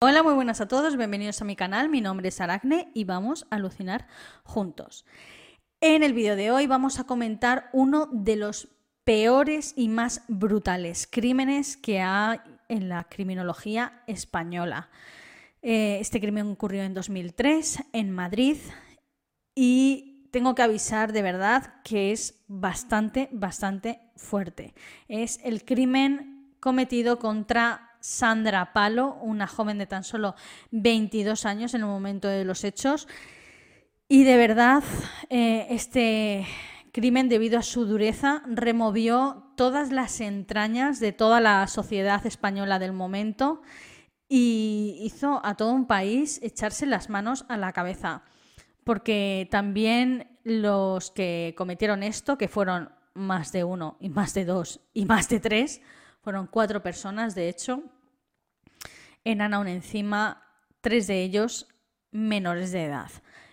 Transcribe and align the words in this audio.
Hola, 0.00 0.22
muy 0.22 0.34
buenas 0.34 0.60
a 0.60 0.68
todos, 0.68 0.96
bienvenidos 0.96 1.42
a 1.42 1.44
mi 1.44 1.56
canal, 1.56 1.88
mi 1.88 2.00
nombre 2.00 2.28
es 2.28 2.40
Aracne 2.40 2.88
y 2.94 3.02
vamos 3.02 3.48
a 3.50 3.56
alucinar 3.56 4.06
juntos. 4.44 5.04
En 5.80 6.04
el 6.04 6.12
vídeo 6.12 6.36
de 6.36 6.52
hoy 6.52 6.68
vamos 6.68 7.00
a 7.00 7.04
comentar 7.04 7.68
uno 7.72 8.08
de 8.12 8.36
los 8.36 8.68
peores 9.02 9.74
y 9.76 9.88
más 9.88 10.22
brutales 10.28 11.08
crímenes 11.10 11.76
que 11.76 12.00
hay 12.00 12.38
en 12.68 12.88
la 12.88 13.08
criminología 13.08 14.04
española. 14.06 14.88
Eh, 15.62 15.98
este 16.00 16.20
crimen 16.20 16.52
ocurrió 16.52 16.84
en 16.84 16.94
2003 16.94 17.82
en 17.92 18.12
Madrid 18.12 18.58
y 19.56 20.28
tengo 20.30 20.54
que 20.54 20.62
avisar 20.62 21.12
de 21.12 21.22
verdad 21.22 21.74
que 21.82 22.12
es 22.12 22.44
bastante, 22.46 23.28
bastante 23.32 23.98
fuerte. 24.14 24.74
Es 25.08 25.40
el 25.42 25.64
crimen 25.64 26.54
cometido 26.60 27.18
contra 27.18 27.87
Sandra 28.00 28.72
Palo, 28.72 29.18
una 29.20 29.46
joven 29.46 29.78
de 29.78 29.86
tan 29.86 30.04
solo 30.04 30.34
22 30.70 31.46
años 31.46 31.74
en 31.74 31.82
el 31.82 31.86
momento 31.86 32.28
de 32.28 32.44
los 32.44 32.64
hechos. 32.64 33.08
Y 34.08 34.24
de 34.24 34.36
verdad, 34.36 34.82
eh, 35.28 35.66
este 35.70 36.46
crimen, 36.92 37.28
debido 37.28 37.58
a 37.58 37.62
su 37.62 37.84
dureza, 37.84 38.42
removió 38.46 39.52
todas 39.56 39.92
las 39.92 40.20
entrañas 40.20 41.00
de 41.00 41.12
toda 41.12 41.40
la 41.40 41.66
sociedad 41.66 42.24
española 42.26 42.78
del 42.78 42.92
momento 42.92 43.62
y 44.28 44.98
hizo 45.00 45.40
a 45.44 45.56
todo 45.56 45.72
un 45.72 45.86
país 45.86 46.40
echarse 46.42 46.86
las 46.86 47.08
manos 47.08 47.44
a 47.48 47.56
la 47.56 47.72
cabeza. 47.72 48.22
Porque 48.84 49.48
también 49.50 50.38
los 50.44 51.10
que 51.10 51.54
cometieron 51.56 52.02
esto, 52.02 52.38
que 52.38 52.48
fueron 52.48 52.90
más 53.14 53.52
de 53.52 53.64
uno 53.64 53.96
y 54.00 54.08
más 54.08 54.32
de 54.34 54.44
dos 54.44 54.80
y 54.94 55.04
más 55.04 55.28
de 55.28 55.40
tres, 55.40 55.80
fueron 56.28 56.46
cuatro 56.46 56.82
personas, 56.82 57.34
de 57.34 57.48
hecho, 57.48 57.82
eran 59.24 59.54
aún 59.54 59.66
encima 59.66 60.42
tres 60.82 61.06
de 61.06 61.22
ellos 61.22 61.66
menores 62.10 62.70
de 62.70 62.84
edad. 62.84 63.10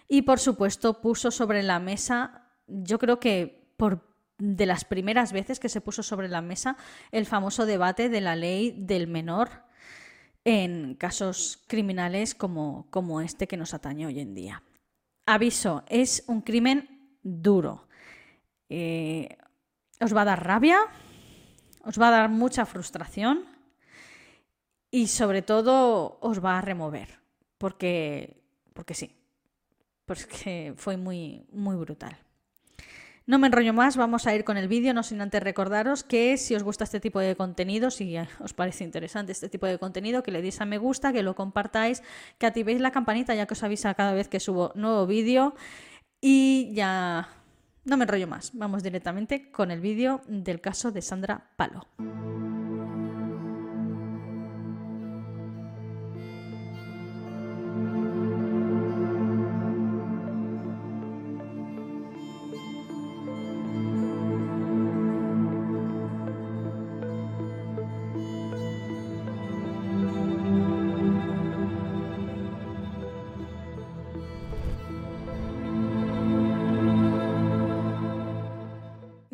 Y 0.10 0.24
por 0.24 0.42
supuesto 0.42 1.00
puso 1.00 1.32
sobre 1.32 1.64
la 1.64 1.80
mesa, 1.80 2.52
yo 2.68 3.00
creo 3.00 3.18
que 3.18 3.72
por 3.78 4.14
de 4.38 4.66
las 4.66 4.84
primeras 4.84 5.32
veces 5.32 5.62
que 5.62 5.70
se 5.70 5.80
puso 5.80 6.04
sobre 6.04 6.28
la 6.28 6.42
mesa 6.42 6.76
el 7.14 7.26
famoso 7.26 7.66
debate 7.66 8.10
de 8.10 8.20
la 8.20 8.36
ley 8.36 8.76
del 8.78 9.08
menor 9.08 9.64
en 10.44 10.96
casos 10.96 11.64
criminales 11.68 12.36
como, 12.36 12.90
como 12.90 13.22
este 13.22 13.48
que 13.48 13.56
nos 13.56 13.74
atañe 13.74 14.06
hoy 14.06 14.20
en 14.20 14.34
día. 14.34 14.64
Aviso, 15.26 15.86
es 15.88 16.26
un 16.28 16.42
crimen 16.42 17.18
duro. 17.24 17.88
Eh, 18.68 19.38
os 20.02 20.14
va 20.14 20.24
a 20.24 20.26
dar 20.26 20.46
rabia, 20.46 20.78
os 21.86 22.00
va 22.02 22.10
a 22.10 22.12
dar 22.12 22.30
mucha 22.30 22.66
frustración 22.66 23.46
y 24.92 25.08
sobre 25.08 25.42
todo 25.42 26.18
os 26.22 26.44
va 26.44 26.58
a 26.58 26.62
remover, 26.62 27.20
porque, 27.58 28.42
porque 28.74 28.94
sí, 28.94 29.16
porque 30.06 30.74
fue 30.78 30.98
muy, 30.98 31.46
muy 31.52 31.76
brutal. 31.76 32.18
No 33.28 33.40
me 33.40 33.48
enrollo 33.48 33.74
más, 33.74 33.98
vamos 33.98 34.28
a 34.28 34.36
ir 34.36 34.44
con 34.44 34.56
el 34.56 34.68
vídeo, 34.68 34.94
no 34.94 35.02
sin 35.02 35.20
antes 35.20 35.42
recordaros 35.42 36.04
que 36.04 36.38
si 36.38 36.54
os 36.54 36.62
gusta 36.62 36.84
este 36.84 37.00
tipo 37.00 37.20
de 37.20 37.36
contenido, 37.36 37.90
si 37.90 38.16
os 38.40 38.54
parece 38.54 38.84
interesante 38.84 39.32
este 39.32 39.50
tipo 39.50 39.66
de 39.66 39.80
contenido, 39.80 40.22
que 40.22 40.30
le 40.30 40.44
deis 40.44 40.62
a 40.62 40.66
me 40.66 40.78
gusta, 40.78 41.12
que 41.12 41.24
lo 41.24 41.34
compartáis, 41.34 42.04
que 42.38 42.46
activéis 42.46 42.80
la 42.82 42.92
campanita 42.92 43.34
ya 43.34 43.48
que 43.48 43.54
os 43.54 43.64
avisa 43.64 43.96
cada 43.96 44.14
vez 44.14 44.28
que 44.28 44.40
subo 44.40 44.72
nuevo 44.76 45.08
vídeo 45.08 45.56
y 46.22 46.72
ya 46.76 47.28
no 47.86 47.98
me 47.98 48.04
enrollo 48.04 48.28
más, 48.28 48.52
vamos 48.54 48.84
directamente 48.84 49.52
con 49.52 49.72
el 49.72 49.80
vídeo 49.80 50.22
del 50.28 50.60
caso 50.60 50.92
de 50.92 51.02
Sandra 51.02 51.52
Palo. 51.56 51.88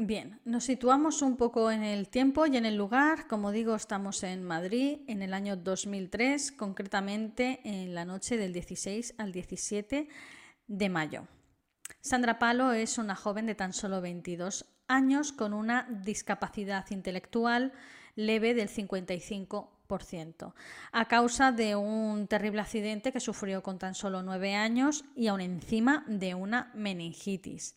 Bien, 0.03 0.39
nos 0.45 0.63
situamos 0.63 1.22
un 1.22 1.38
poco 1.38 1.69
en 1.69 1.84
el 1.84 2.07
tiempo 2.07 2.47
y 2.47 2.57
en 2.57 2.66
el 2.66 2.75
lugar. 2.75 3.28
Como 3.28 3.51
digo, 3.51 3.75
estamos 3.75 4.23
en 4.23 4.44
Madrid 4.44 5.01
en 5.06 5.22
el 5.22 5.31
año 5.31 5.56
2003, 5.56 6.53
concretamente 6.53 7.59
en 7.63 7.94
la 7.94 8.03
noche 8.03 8.35
del 8.35 8.51
16 8.51 9.13
al 9.19 9.31
17 9.31 10.09
de 10.66 10.90
mayo. 10.90 11.28
Sandra 12.00 12.40
Palo 12.40 12.73
es 12.73 12.97
una 12.97 13.16
joven 13.16 13.45
de 13.45 13.53
tan 13.53 13.73
solo 13.73 14.01
22 14.01 14.66
años 14.88 15.31
con 15.31 15.53
una 15.53 15.88
discapacidad 16.03 16.90
intelectual 16.90 17.72
leve 18.16 18.56
del 18.56 18.69
55%, 18.69 20.53
a 20.94 21.07
causa 21.07 21.51
de 21.51 21.75
un 21.75 22.25
terrible 22.25 22.61
accidente 22.61 23.11
que 23.11 23.19
sufrió 23.19 23.61
con 23.61 23.78
tan 23.78 23.94
solo 23.94 24.23
9 24.23 24.56
años 24.56 25.06
y 25.16 25.28
aún 25.28 25.41
encima 25.41 26.03
de 26.07 26.34
una 26.34 26.72
meningitis 26.73 27.75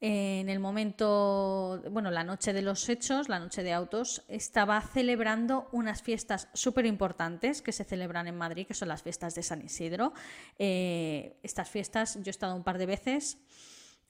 en 0.00 0.48
el 0.48 0.60
momento, 0.60 1.82
bueno, 1.90 2.10
la 2.12 2.22
noche 2.22 2.52
de 2.52 2.62
los 2.62 2.88
hechos, 2.88 3.28
la 3.28 3.40
noche 3.40 3.64
de 3.64 3.72
autos, 3.72 4.22
estaba 4.28 4.80
celebrando 4.80 5.68
unas 5.72 6.02
fiestas 6.02 6.48
súper 6.54 6.86
importantes 6.86 7.62
que 7.62 7.72
se 7.72 7.82
celebran 7.82 8.28
en 8.28 8.36
Madrid, 8.36 8.66
que 8.66 8.74
son 8.74 8.88
las 8.88 9.02
fiestas 9.02 9.34
de 9.34 9.42
San 9.42 9.60
Isidro. 9.60 10.12
Eh, 10.58 11.40
estas 11.42 11.68
fiestas 11.68 12.14
yo 12.16 12.26
he 12.26 12.30
estado 12.30 12.54
un 12.54 12.62
par 12.62 12.78
de 12.78 12.86
veces 12.86 13.38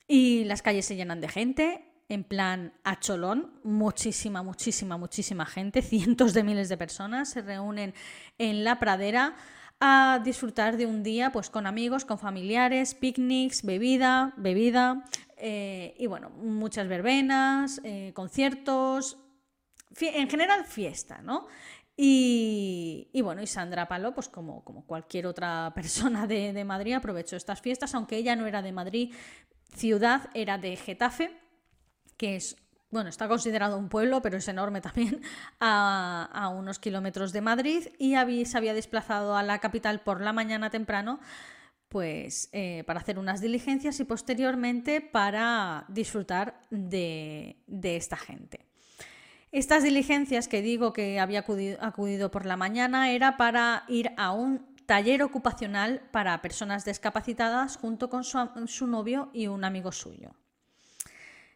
y 0.06 0.44
las 0.44 0.60
calles 0.60 0.84
se 0.84 0.96
llenan 0.96 1.22
de 1.22 1.28
gente, 1.28 1.84
en 2.10 2.24
plan 2.24 2.74
a 2.84 3.00
cholón, 3.00 3.60
muchísima, 3.64 4.42
muchísima, 4.42 4.98
muchísima 4.98 5.46
gente, 5.46 5.80
cientos 5.82 6.34
de 6.34 6.42
miles 6.42 6.68
de 6.68 6.76
personas 6.76 7.30
se 7.30 7.40
reúnen 7.40 7.94
en 8.36 8.62
la 8.62 8.78
pradera 8.78 9.36
a 9.80 10.20
disfrutar 10.24 10.76
de 10.76 10.86
un 10.86 11.02
día 11.02 11.30
pues 11.30 11.50
con 11.50 11.66
amigos, 11.66 12.04
con 12.04 12.18
familiares, 12.18 12.94
picnics, 12.94 13.62
bebida, 13.62 14.34
bebida, 14.36 15.04
eh, 15.40 15.94
y 15.98 16.06
bueno, 16.06 16.30
muchas 16.30 16.88
verbenas, 16.88 17.80
eh, 17.84 18.12
conciertos, 18.14 19.16
en 20.00 20.28
general 20.28 20.64
fiesta, 20.64 21.20
¿no? 21.22 21.46
Y, 22.00 23.10
bueno, 23.24 23.42
y 23.42 23.48
Sandra 23.48 23.88
Palo, 23.88 24.14
pues 24.14 24.28
como, 24.28 24.62
como 24.62 24.86
cualquier 24.86 25.26
otra 25.26 25.72
persona 25.74 26.26
de, 26.26 26.52
de, 26.52 26.64
Madrid, 26.64 26.94
aprovechó 26.94 27.36
estas 27.36 27.60
fiestas, 27.60 27.94
aunque 27.94 28.16
ella 28.16 28.36
no 28.36 28.46
era 28.46 28.62
de 28.62 28.72
Madrid 28.72 29.14
ciudad, 29.74 30.30
era 30.34 30.58
de 30.58 30.76
Getafe, 30.76 31.36
que 32.16 32.36
es, 32.36 32.56
bueno, 32.90 33.08
está 33.08 33.28
considerado 33.28 33.78
un 33.78 33.88
pueblo, 33.88 34.22
pero 34.22 34.38
es 34.38 34.48
enorme 34.48 34.80
también, 34.80 35.22
a, 35.60 36.28
a 36.32 36.48
unos 36.48 36.78
kilómetros 36.78 37.32
de 37.32 37.40
Madrid, 37.40 37.88
y 37.98 38.14
había, 38.14 38.46
se 38.46 38.56
había 38.56 38.74
desplazado 38.74 39.36
a 39.36 39.42
la 39.42 39.58
capital 39.58 40.00
por 40.00 40.20
la 40.20 40.32
mañana 40.32 40.70
temprano 40.70 41.20
pues 41.88 42.50
eh, 42.52 42.84
para 42.86 43.00
hacer 43.00 43.18
unas 43.18 43.40
diligencias 43.40 43.98
y 44.00 44.04
posteriormente 44.04 45.00
para 45.00 45.84
disfrutar 45.88 46.60
de, 46.70 47.56
esta 47.82 48.16
gente. 48.16 48.66
Estas 49.50 49.82
diligencias 49.82 50.48
que 50.48 50.60
digo 50.60 50.92
que 50.92 51.18
había 51.18 51.44
acudido, 51.80 52.30
por 52.30 52.44
la 52.44 52.56
mañana 52.56 53.10
era 53.10 53.38
para 53.38 53.84
ir 53.88 54.12
a 54.18 54.32
un 54.32 54.76
taller 54.84 55.22
ocupacional 55.22 56.02
para 56.10 56.40
personas 56.42 56.84
discapacitadas 56.84 57.76
junto 57.76 58.10
con 58.10 58.24
su, 58.24 58.86
novio 58.86 59.30
y 59.32 59.46
un 59.46 59.64
amigo 59.64 59.92
suyo. 59.92 60.34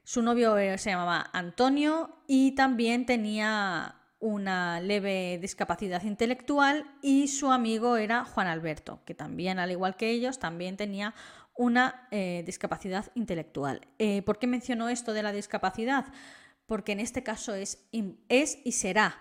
Su 0.04 0.22
novio 0.22 0.56
eh, 0.58 0.78
se 0.78 0.90
llamaba 0.90 1.30
Antonio 1.32 2.16
y 2.26 2.52
también 2.52 3.06
tenía 3.06 4.01
una 4.22 4.80
leve 4.80 5.38
discapacidad 5.42 6.04
intelectual 6.04 6.86
y 7.02 7.26
su 7.26 7.50
amigo 7.50 7.96
era 7.96 8.24
Juan 8.24 8.46
Alberto, 8.46 9.00
que 9.04 9.14
también, 9.14 9.58
al 9.58 9.72
igual 9.72 9.96
que 9.96 10.10
ellos, 10.10 10.38
también 10.38 10.76
tenía 10.76 11.12
una 11.56 12.06
eh, 12.12 12.44
discapacidad 12.46 13.10
intelectual. 13.16 13.88
Eh, 13.98 14.22
¿Por 14.22 14.38
qué 14.38 14.46
menciono 14.46 14.88
esto 14.88 15.12
de 15.12 15.24
la 15.24 15.32
discapacidad? 15.32 16.06
Porque 16.66 16.92
en 16.92 17.00
este 17.00 17.24
caso 17.24 17.54
es, 17.54 17.88
es 18.28 18.58
y 18.64 18.72
será 18.72 19.18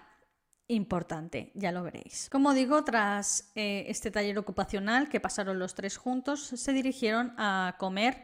importante, 0.67 1.51
ya 1.55 1.71
lo 1.71 1.81
veréis. 1.81 2.29
Como 2.29 2.53
digo, 2.53 2.83
tras 2.83 3.51
eh, 3.55 3.85
este 3.87 4.11
taller 4.11 4.37
ocupacional 4.37 5.09
que 5.09 5.19
pasaron 5.19 5.57
los 5.57 5.73
tres 5.73 5.97
juntos, 5.97 6.43
se 6.43 6.73
dirigieron 6.73 7.33
a 7.37 7.75
comer 7.79 8.23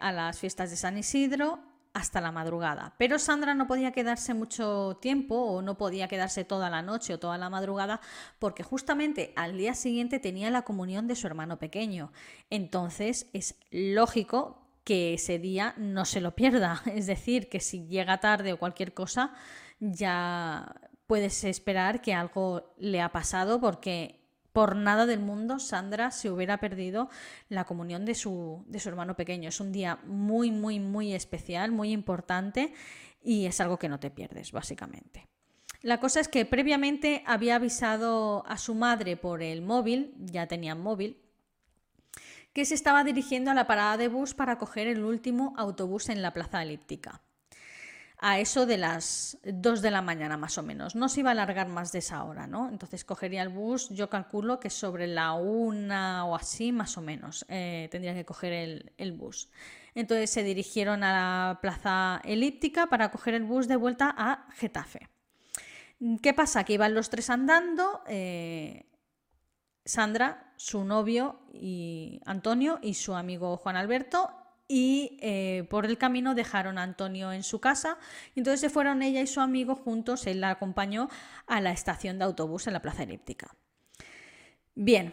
a 0.00 0.10
las 0.10 0.38
fiestas 0.38 0.70
de 0.70 0.76
San 0.76 0.96
Isidro 0.96 1.69
hasta 1.92 2.20
la 2.20 2.32
madrugada. 2.32 2.94
Pero 2.98 3.18
Sandra 3.18 3.54
no 3.54 3.66
podía 3.66 3.92
quedarse 3.92 4.34
mucho 4.34 4.98
tiempo 5.00 5.34
o 5.34 5.62
no 5.62 5.76
podía 5.76 6.08
quedarse 6.08 6.44
toda 6.44 6.70
la 6.70 6.82
noche 6.82 7.14
o 7.14 7.18
toda 7.18 7.38
la 7.38 7.50
madrugada 7.50 8.00
porque 8.38 8.62
justamente 8.62 9.32
al 9.36 9.56
día 9.56 9.74
siguiente 9.74 10.18
tenía 10.18 10.50
la 10.50 10.62
comunión 10.62 11.06
de 11.06 11.16
su 11.16 11.26
hermano 11.26 11.58
pequeño. 11.58 12.12
Entonces 12.48 13.28
es 13.32 13.56
lógico 13.70 14.60
que 14.84 15.14
ese 15.14 15.38
día 15.38 15.74
no 15.76 16.04
se 16.04 16.20
lo 16.20 16.34
pierda. 16.34 16.82
Es 16.94 17.06
decir, 17.06 17.48
que 17.48 17.60
si 17.60 17.86
llega 17.86 18.20
tarde 18.20 18.52
o 18.52 18.58
cualquier 18.58 18.94
cosa, 18.94 19.32
ya 19.80 20.74
puedes 21.06 21.42
esperar 21.44 22.00
que 22.00 22.14
algo 22.14 22.74
le 22.78 23.00
ha 23.00 23.10
pasado 23.10 23.60
porque 23.60 24.19
por 24.52 24.76
nada 24.76 25.06
del 25.06 25.20
mundo 25.20 25.58
Sandra 25.58 26.10
se 26.10 26.30
hubiera 26.30 26.58
perdido 26.58 27.08
la 27.48 27.64
comunión 27.64 28.04
de 28.04 28.14
su, 28.14 28.64
de 28.66 28.80
su 28.80 28.88
hermano 28.88 29.16
pequeño. 29.16 29.48
Es 29.48 29.60
un 29.60 29.72
día 29.72 29.98
muy, 30.04 30.50
muy, 30.50 30.80
muy 30.80 31.12
especial, 31.12 31.72
muy 31.72 31.92
importante 31.92 32.72
y 33.22 33.46
es 33.46 33.60
algo 33.60 33.78
que 33.78 33.88
no 33.88 34.00
te 34.00 34.10
pierdes, 34.10 34.52
básicamente. 34.52 35.28
La 35.82 35.98
cosa 35.98 36.20
es 36.20 36.28
que 36.28 36.44
previamente 36.44 37.22
había 37.26 37.56
avisado 37.56 38.44
a 38.46 38.58
su 38.58 38.74
madre 38.74 39.16
por 39.16 39.42
el 39.42 39.62
móvil, 39.62 40.14
ya 40.18 40.46
tenían 40.46 40.80
móvil, 40.80 41.18
que 42.52 42.64
se 42.64 42.74
estaba 42.74 43.04
dirigiendo 43.04 43.50
a 43.50 43.54
la 43.54 43.66
parada 43.66 43.96
de 43.96 44.08
bus 44.08 44.34
para 44.34 44.58
coger 44.58 44.88
el 44.88 45.04
último 45.04 45.54
autobús 45.56 46.08
en 46.08 46.20
la 46.20 46.32
plaza 46.32 46.62
elíptica 46.62 47.22
a 48.22 48.38
eso 48.38 48.66
de 48.66 48.76
las 48.76 49.38
2 49.44 49.80
de 49.80 49.90
la 49.90 50.02
mañana 50.02 50.36
más 50.36 50.58
o 50.58 50.62
menos. 50.62 50.94
No 50.94 51.08
se 51.08 51.20
iba 51.20 51.30
a 51.30 51.32
alargar 51.32 51.68
más 51.68 51.90
de 51.90 52.00
esa 52.00 52.22
hora, 52.24 52.46
¿no? 52.46 52.68
Entonces 52.68 53.04
cogería 53.04 53.42
el 53.42 53.48
bus, 53.48 53.88
yo 53.88 54.10
calculo 54.10 54.60
que 54.60 54.68
sobre 54.68 55.06
la 55.06 55.32
una 55.32 56.26
o 56.26 56.36
así 56.36 56.70
más 56.70 56.98
o 56.98 57.00
menos 57.00 57.46
eh, 57.48 57.88
tendría 57.90 58.14
que 58.14 58.26
coger 58.26 58.92
el, 58.96 59.12
bus. 59.12 59.48
Entonces 59.94 60.30
se 60.30 60.42
dirigieron 60.42 61.02
a 61.02 61.12
la 61.12 61.60
plaza 61.60 62.20
elíptica 62.24 62.88
para 62.88 63.10
coger 63.10 63.34
el 63.34 63.44
bus 63.44 63.68
de 63.68 63.76
vuelta 63.76 64.14
a 64.16 64.46
Getafe. 64.52 65.08
¿Qué 66.22 66.34
pasa? 66.34 66.64
Que 66.64 66.74
iban 66.74 66.94
los 66.94 67.08
tres 67.08 67.30
andando, 67.30 68.02
eh, 68.06 68.86
Sandra, 69.84 70.52
su 70.56 70.84
novio 70.84 71.40
y 71.54 72.20
Antonio 72.26 72.78
y 72.82 72.94
su 72.94 73.14
amigo 73.14 73.56
Juan 73.56 73.76
Alberto 73.76 74.39
y 74.72 75.18
eh, 75.20 75.66
por 75.68 75.84
el 75.84 75.98
camino 75.98 76.36
dejaron 76.36 76.78
a 76.78 76.84
Antonio 76.84 77.32
en 77.32 77.42
su 77.42 77.60
casa 77.60 77.98
y 78.36 78.40
entonces 78.40 78.60
se 78.60 78.70
fueron 78.70 79.02
ella 79.02 79.20
y 79.20 79.26
su 79.26 79.40
amigo 79.40 79.74
juntos, 79.74 80.28
él 80.28 80.40
la 80.40 80.50
acompañó 80.50 81.08
a 81.48 81.60
la 81.60 81.72
estación 81.72 82.20
de 82.20 82.24
autobús 82.24 82.68
en 82.68 82.74
la 82.74 82.82
Plaza 82.82 83.02
Elíptica. 83.02 83.52
Bien, 84.76 85.12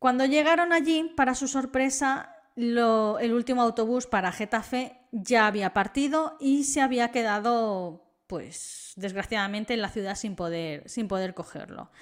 cuando 0.00 0.24
llegaron 0.24 0.72
allí, 0.72 1.12
para 1.16 1.36
su 1.36 1.46
sorpresa, 1.46 2.34
el 2.56 3.32
último 3.32 3.62
autobús 3.62 4.08
para 4.08 4.32
Getafe 4.32 4.98
ya 5.12 5.46
había 5.46 5.72
partido 5.72 6.36
y 6.40 6.64
se 6.64 6.80
había 6.80 7.12
quedado, 7.12 8.12
pues 8.26 8.92
desgraciadamente, 8.96 9.72
en 9.72 9.82
la 9.82 9.88
ciudad 9.88 10.16
sin 10.16 10.34
poder, 10.34 10.88
sin 10.88 11.06
poder 11.06 11.34
cogerlo. 11.34 11.92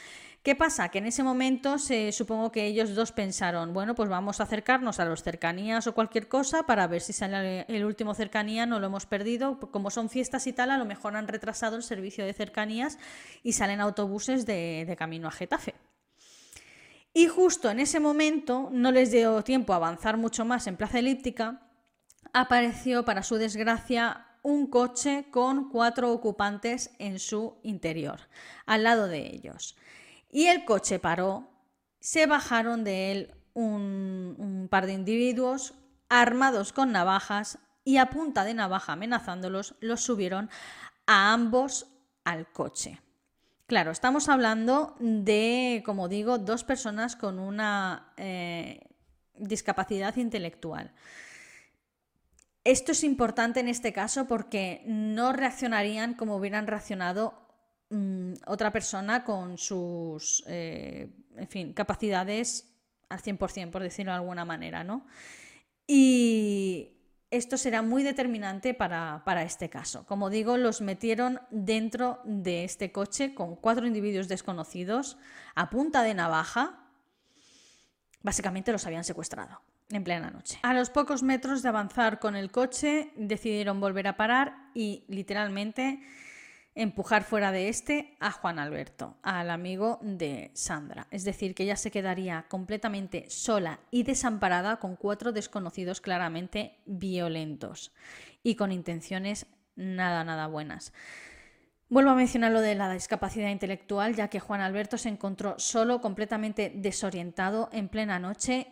¿Qué 0.42 0.56
pasa? 0.56 0.88
Que 0.88 0.98
en 0.98 1.06
ese 1.06 1.22
momento 1.22 1.78
se, 1.78 2.12
supongo 2.12 2.50
que 2.50 2.64
ellos 2.64 2.94
dos 2.94 3.12
pensaron, 3.12 3.74
bueno, 3.74 3.94
pues 3.94 4.08
vamos 4.08 4.40
a 4.40 4.44
acercarnos 4.44 4.98
a 4.98 5.04
los 5.04 5.22
cercanías 5.22 5.86
o 5.86 5.94
cualquier 5.94 6.28
cosa 6.28 6.62
para 6.62 6.86
ver 6.86 7.02
si 7.02 7.12
sale 7.12 7.66
el 7.68 7.84
último 7.84 8.14
cercanía, 8.14 8.64
no 8.64 8.80
lo 8.80 8.86
hemos 8.86 9.04
perdido. 9.04 9.60
Como 9.60 9.90
son 9.90 10.08
fiestas 10.08 10.46
y 10.46 10.54
tal, 10.54 10.70
a 10.70 10.78
lo 10.78 10.86
mejor 10.86 11.14
han 11.14 11.28
retrasado 11.28 11.76
el 11.76 11.82
servicio 11.82 12.24
de 12.24 12.32
cercanías 12.32 12.98
y 13.42 13.52
salen 13.52 13.82
autobuses 13.82 14.46
de, 14.46 14.86
de 14.86 14.96
camino 14.96 15.28
a 15.28 15.30
Getafe. 15.30 15.74
Y 17.12 17.26
justo 17.26 17.68
en 17.68 17.78
ese 17.78 18.00
momento, 18.00 18.70
no 18.72 18.92
les 18.92 19.10
dio 19.10 19.42
tiempo 19.42 19.74
a 19.74 19.76
avanzar 19.76 20.16
mucho 20.16 20.46
más 20.46 20.66
en 20.66 20.78
Plaza 20.78 21.00
Elíptica, 21.00 21.68
apareció, 22.32 23.04
para 23.04 23.22
su 23.22 23.36
desgracia, 23.36 24.26
un 24.42 24.68
coche 24.68 25.26
con 25.30 25.68
cuatro 25.68 26.12
ocupantes 26.12 26.92
en 26.98 27.18
su 27.18 27.58
interior, 27.62 28.20
al 28.64 28.84
lado 28.84 29.06
de 29.06 29.26
ellos. 29.26 29.76
Y 30.30 30.46
el 30.46 30.64
coche 30.64 30.98
paró, 30.98 31.48
se 32.00 32.26
bajaron 32.26 32.84
de 32.84 33.12
él 33.12 33.34
un, 33.54 34.68
par 34.70 34.86
de 34.86 34.92
individuos 34.92 35.74
armados 36.08 36.72
con 36.72 36.92
navajas 36.92 37.58
y 37.84 37.96
a 37.96 38.10
punta 38.10 38.44
de 38.44 38.54
navaja 38.54 38.92
amenazándolos, 38.92 39.74
los 39.80 40.02
subieron 40.02 40.50
a 41.06 41.32
ambos 41.32 41.86
al 42.24 42.50
coche. 42.52 43.00
Claro, 43.66 43.90
estamos 43.90 44.28
hablando 44.28 44.96
de, 44.98 45.82
como 45.84 46.08
digo, 46.08 46.38
dos 46.38 46.64
personas 46.64 47.16
con 47.16 47.38
una 47.38 48.12
eh, 48.16 48.80
discapacidad 49.36 50.16
intelectual. 50.16 50.92
Esto 52.64 52.92
es 52.92 53.04
importante 53.04 53.60
en 53.60 53.68
este 53.68 53.92
caso 53.92 54.26
porque 54.26 54.82
no 54.86 55.32
reaccionarían 55.32 56.14
como 56.14 56.36
hubieran 56.36 56.66
reaccionado 56.66 57.49
Mm, 57.90 58.34
otra 58.46 58.70
persona 58.70 59.24
con 59.24 59.58
sus, 59.58 60.44
eh, 60.46 61.08
en 61.36 61.48
fin, 61.48 61.72
capacidades 61.72 62.72
al 63.08 63.20
100%, 63.20 63.72
por 63.72 63.82
decirlo 63.82 64.12
de 64.12 64.18
alguna 64.18 64.44
manera, 64.44 64.84
¿no? 64.84 65.06
Y 65.88 66.92
esto 67.32 67.56
será 67.56 67.82
muy 67.82 68.04
determinante 68.04 68.74
para, 68.74 69.22
para, 69.24 69.42
este 69.42 69.68
caso. 69.68 70.06
Como 70.06 70.30
digo, 70.30 70.56
los 70.56 70.80
metieron 70.80 71.40
dentro 71.50 72.20
de 72.24 72.62
este 72.62 72.92
coche 72.92 73.34
con 73.34 73.56
cuatro 73.56 73.88
individuos 73.88 74.28
desconocidos 74.28 75.18
a 75.56 75.68
punta 75.68 76.04
de 76.04 76.14
navaja. 76.14 76.86
Básicamente 78.22 78.70
los 78.70 78.86
habían 78.86 79.02
secuestrado 79.02 79.62
en 79.90 80.04
plena 80.04 80.30
noche. 80.30 80.60
A 80.62 80.74
los 80.74 80.90
pocos 80.90 81.24
metros 81.24 81.62
de 81.62 81.68
avanzar 81.68 82.20
con 82.20 82.36
el 82.36 82.52
coche, 82.52 83.12
decidieron 83.16 83.80
volver 83.80 84.06
a 84.06 84.16
parar 84.16 84.70
y 84.74 85.04
literalmente 85.08 86.00
empujar 86.74 87.24
fuera 87.24 87.52
de 87.52 87.68
este 87.68 88.16
a 88.20 88.30
Juan 88.30 88.58
Alberto, 88.58 89.16
al 89.22 89.50
amigo 89.50 89.98
de 90.02 90.50
Sandra. 90.54 91.06
Es 91.10 91.24
decir, 91.24 91.54
que 91.54 91.64
ella 91.64 91.76
se 91.76 91.90
quedaría 91.90 92.46
completamente 92.48 93.28
sola 93.28 93.80
y 93.90 94.04
desamparada 94.04 94.78
con 94.78 94.96
cuatro 94.96 95.32
desconocidos 95.32 96.00
claramente 96.00 96.78
violentos 96.86 97.92
y 98.42 98.54
con 98.54 98.72
intenciones 98.72 99.46
nada, 99.74 100.24
nada 100.24 100.46
buenas. 100.46 100.92
Vuelvo 101.88 102.10
a 102.10 102.14
mencionar 102.14 102.52
lo 102.52 102.60
de 102.60 102.76
la 102.76 102.92
discapacidad 102.92 103.48
intelectual, 103.48 104.14
ya 104.14 104.28
que 104.28 104.38
Juan 104.38 104.60
Alberto 104.60 104.96
se 104.96 105.08
encontró 105.08 105.58
solo, 105.58 106.00
completamente 106.00 106.72
desorientado 106.72 107.68
en 107.72 107.88
plena 107.88 108.20
noche 108.20 108.68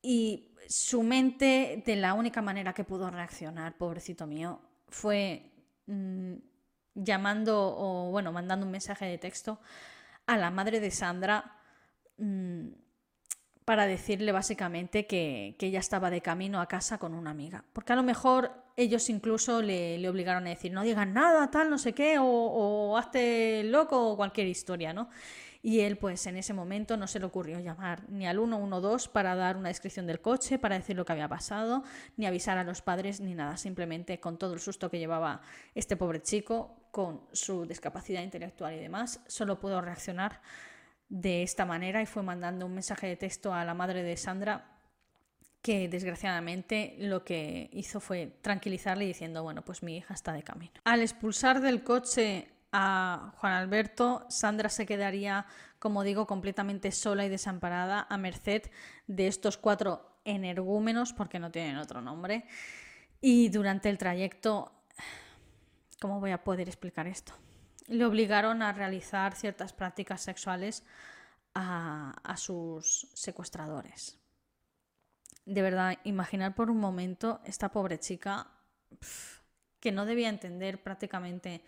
y 0.00 0.54
su 0.66 1.02
mente, 1.02 1.82
de 1.84 1.96
la 1.96 2.14
única 2.14 2.40
manera 2.40 2.72
que 2.72 2.84
pudo 2.84 3.10
reaccionar, 3.10 3.76
pobrecito 3.76 4.26
mío, 4.26 4.60
fue 4.88 5.50
mm, 5.86 6.34
llamando 6.98 7.74
o, 7.76 8.10
bueno, 8.10 8.32
mandando 8.32 8.66
un 8.66 8.72
mensaje 8.72 9.06
de 9.06 9.18
texto 9.18 9.60
a 10.26 10.36
la 10.36 10.50
madre 10.50 10.80
de 10.80 10.90
Sandra 10.90 11.56
mm, 12.18 12.68
para 13.64 13.86
decirle 13.86 14.32
básicamente 14.32 15.06
que, 15.06 15.56
ella 15.58 15.78
estaba 15.78 16.10
de 16.10 16.20
camino 16.20 16.60
a 16.60 16.66
casa 16.66 16.98
con 16.98 17.14
una 17.14 17.30
amiga. 17.30 17.64
Porque 17.72 17.92
a 17.92 17.96
lo 17.96 18.02
mejor 18.02 18.50
ellos 18.76 19.08
incluso 19.10 19.62
le, 19.62 19.98
le 19.98 20.08
obligaron 20.08 20.46
a 20.46 20.50
decir, 20.50 20.72
no 20.72 20.82
digan 20.82 21.12
nada, 21.12 21.50
tal, 21.50 21.70
no 21.70 21.78
sé 21.78 21.92
qué, 21.92 22.18
o, 22.18 22.24
o 22.24 22.96
hazte 22.96 23.62
loco 23.64 24.10
o 24.10 24.16
cualquier 24.16 24.46
historia, 24.46 24.92
¿no? 24.92 25.08
y 25.62 25.80
él 25.80 25.96
pues 25.96 26.26
en 26.26 26.36
ese 26.36 26.54
momento 26.54 26.96
no 26.96 27.06
se 27.06 27.18
le 27.18 27.26
ocurrió 27.26 27.58
llamar 27.58 28.08
ni 28.08 28.26
al 28.26 28.38
112 28.38 29.10
para 29.10 29.34
dar 29.34 29.56
una 29.56 29.68
descripción 29.68 30.06
del 30.06 30.20
coche, 30.20 30.58
para 30.58 30.76
decir 30.76 30.96
lo 30.96 31.04
que 31.04 31.12
había 31.12 31.28
pasado, 31.28 31.82
ni 32.16 32.26
avisar 32.26 32.58
a 32.58 32.64
los 32.64 32.82
padres 32.82 33.20
ni 33.20 33.34
nada, 33.34 33.56
simplemente 33.56 34.20
con 34.20 34.38
todo 34.38 34.54
el 34.54 34.60
susto 34.60 34.90
que 34.90 34.98
llevaba 34.98 35.40
este 35.74 35.96
pobre 35.96 36.22
chico, 36.22 36.87
con 36.98 37.20
su 37.30 37.64
discapacidad 37.64 38.22
intelectual 38.22 38.74
y 38.74 38.80
demás, 38.80 39.20
solo 39.28 39.60
pudo 39.60 39.80
reaccionar 39.80 40.40
de 41.08 41.44
esta 41.44 41.64
manera 41.64 42.02
y 42.02 42.06
fue 42.06 42.24
mandando 42.24 42.66
un 42.66 42.74
mensaje 42.74 43.06
de 43.06 43.14
texto 43.14 43.54
a 43.54 43.64
la 43.64 43.72
madre 43.72 44.02
de 44.02 44.16
Sandra 44.16 44.80
que 45.62 45.88
desgraciadamente 45.88 46.96
lo 46.98 47.24
que 47.24 47.70
hizo 47.72 48.00
fue 48.00 48.36
tranquilizarle 48.42 49.04
diciendo, 49.04 49.44
bueno, 49.44 49.64
pues 49.64 49.84
mi 49.84 49.98
hija 49.98 50.12
está 50.12 50.32
de 50.32 50.42
camino. 50.42 50.72
Al 50.82 51.02
expulsar 51.02 51.60
del 51.60 51.84
coche 51.84 52.48
a 52.72 53.32
Juan 53.36 53.52
Alberto, 53.52 54.26
Sandra 54.28 54.68
se 54.68 54.84
quedaría, 54.84 55.46
como 55.78 56.02
digo, 56.02 56.26
completamente 56.26 56.90
sola 56.90 57.24
y 57.24 57.28
desamparada 57.28 58.08
a 58.10 58.18
merced 58.18 58.62
de 59.06 59.28
estos 59.28 59.56
cuatro 59.56 60.18
energúmenos, 60.24 61.12
porque 61.12 61.38
no 61.38 61.52
tienen 61.52 61.76
otro 61.76 62.00
nombre. 62.00 62.44
Y 63.20 63.50
durante 63.50 63.88
el 63.88 63.98
trayecto, 63.98 64.72
¿cómo 66.00 66.20
voy 66.20 66.30
a 66.30 66.44
poder 66.44 66.68
explicar 66.68 67.06
esto? 67.06 67.32
Le 67.86 68.04
obligaron 68.04 68.62
a 68.62 68.72
realizar 68.72 69.34
ciertas 69.34 69.72
prácticas 69.72 70.20
sexuales 70.20 70.84
a, 71.54 72.34
sus 72.36 73.08
secuestradores. 73.14 74.18
De 75.44 75.62
verdad, 75.62 75.98
imaginar 76.04 76.54
por 76.54 76.70
un 76.70 76.78
momento 76.78 77.40
esta 77.44 77.70
pobre 77.70 77.98
chica 77.98 78.46
que 79.80 79.90
no 79.90 80.04
debía 80.04 80.28
entender 80.28 80.82
prácticamente 80.82 81.64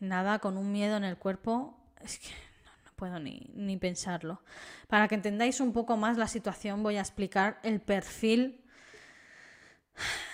nada, 0.00 0.40
con 0.40 0.58
un 0.58 0.72
miedo 0.72 0.96
en 0.96 1.04
el 1.04 1.16
cuerpo, 1.16 1.78
es 2.00 2.18
que 2.18 2.28
no, 2.64 2.92
puedo 2.96 3.18
ni, 3.18 3.50
ni, 3.54 3.76
pensarlo. 3.76 4.42
Para 4.88 5.08
que 5.08 5.14
entendáis 5.14 5.60
un 5.60 5.72
poco 5.72 5.96
más 5.96 6.18
la 6.18 6.26
situación, 6.26 6.82
voy 6.82 6.96
a 6.96 7.00
explicar 7.00 7.60
el 7.62 7.80
perfil 7.80 8.64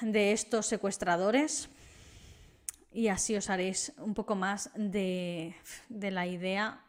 de 0.00 0.32
estos 0.32 0.66
secuestradores 0.66 1.68
y 2.90 3.08
así 3.08 3.36
os 3.36 3.50
haréis 3.50 3.92
un 3.98 4.14
poco 4.14 4.34
más 4.34 4.70
de, 4.74 5.54
de 5.88 6.10
la 6.10 6.26
idea 6.26 6.84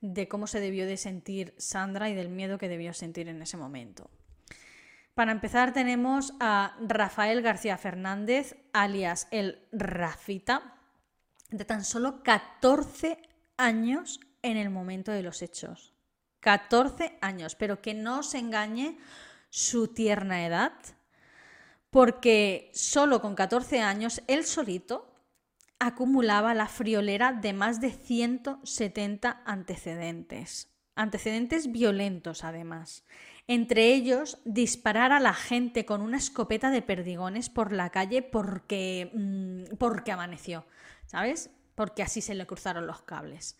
de 0.00 0.28
cómo 0.28 0.46
se 0.46 0.60
debió 0.60 0.86
de 0.86 0.96
sentir 0.96 1.54
Sandra 1.58 2.10
y 2.10 2.14
del 2.14 2.28
miedo 2.28 2.58
que 2.58 2.68
debió 2.68 2.92
sentir 2.92 3.28
en 3.28 3.40
ese 3.40 3.56
momento. 3.56 4.10
Para 5.14 5.32
empezar 5.32 5.72
tenemos 5.72 6.32
a 6.40 6.76
Rafael 6.80 7.42
García 7.42 7.76
Fernández, 7.76 8.56
alias 8.72 9.28
el 9.30 9.60
Rafita, 9.70 10.74
de 11.50 11.64
tan 11.64 11.84
solo 11.84 12.22
14 12.22 13.18
años 13.58 14.20
en 14.40 14.56
el 14.56 14.70
momento 14.70 15.12
de 15.12 15.22
los 15.22 15.42
hechos. 15.42 15.92
14 16.40 17.18
años, 17.20 17.54
pero 17.54 17.80
que 17.80 17.94
no 17.94 18.20
os 18.20 18.34
engañe 18.34 18.98
su 19.50 19.88
tierna 19.88 20.46
edad, 20.46 20.72
porque 21.90 22.70
solo 22.74 23.20
con 23.20 23.34
14 23.34 23.80
años 23.80 24.22
él 24.26 24.44
solito 24.44 25.11
acumulaba 25.86 26.54
la 26.54 26.68
friolera 26.68 27.32
de 27.32 27.52
más 27.52 27.80
de 27.80 27.90
170 27.90 29.42
antecedentes, 29.44 30.72
antecedentes 30.94 31.72
violentos 31.72 32.44
además. 32.44 33.04
Entre 33.48 33.92
ellos, 33.92 34.38
disparar 34.44 35.12
a 35.12 35.20
la 35.20 35.34
gente 35.34 35.84
con 35.84 36.00
una 36.00 36.16
escopeta 36.16 36.70
de 36.70 36.82
perdigones 36.82 37.50
por 37.50 37.72
la 37.72 37.90
calle 37.90 38.22
porque, 38.22 39.10
mm, 39.12 39.76
porque 39.78 40.12
amaneció, 40.12 40.64
¿sabes? 41.06 41.50
Porque 41.74 42.02
así 42.02 42.20
se 42.20 42.34
le 42.34 42.46
cruzaron 42.46 42.86
los 42.86 43.02
cables. 43.02 43.58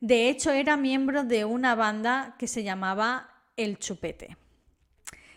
De 0.00 0.28
hecho, 0.28 0.50
era 0.50 0.76
miembro 0.76 1.24
de 1.24 1.44
una 1.44 1.74
banda 1.74 2.34
que 2.38 2.48
se 2.48 2.64
llamaba 2.64 3.30
El 3.56 3.78
Chupete. 3.78 4.36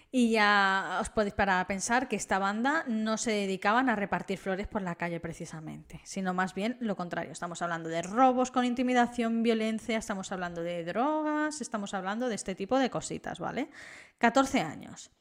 Y 0.09 0.31
ya 0.31 0.99
os 1.01 1.09
podéis 1.09 1.33
parar 1.33 1.67
pensar 1.67 2.07
que 2.07 2.15
esta 2.15 2.39
banda 2.39 2.85
no 2.87 3.17
se 3.17 3.31
dedicaban 3.31 3.89
a 3.89 3.95
repartir 3.95 4.37
flores 4.37 4.67
por 4.67 4.81
la 4.81 4.95
calle 4.95 5.19
precisamente, 5.19 5.99
sino 6.05 6.33
más 6.33 6.53
bien 6.53 6.77
lo 6.79 6.95
contrario. 6.95 7.33
Estamos 7.33 7.61
hablando 7.61 7.89
de 7.89 8.01
robos 8.01 8.49
con 8.49 8.63
intimidación, 8.63 9.43
violencia, 9.43 9.97
estamos 9.97 10.31
hablando 10.31 10.63
de 10.63 10.85
drogas, 10.85 11.59
estamos 11.59 11.93
hablando 11.93 12.29
de 12.29 12.35
este 12.35 12.55
tipo 12.55 12.79
de 12.79 12.89
cositas, 12.89 13.39
¿vale? 13.39 13.69
14 14.17 14.61
años. 14.61 15.11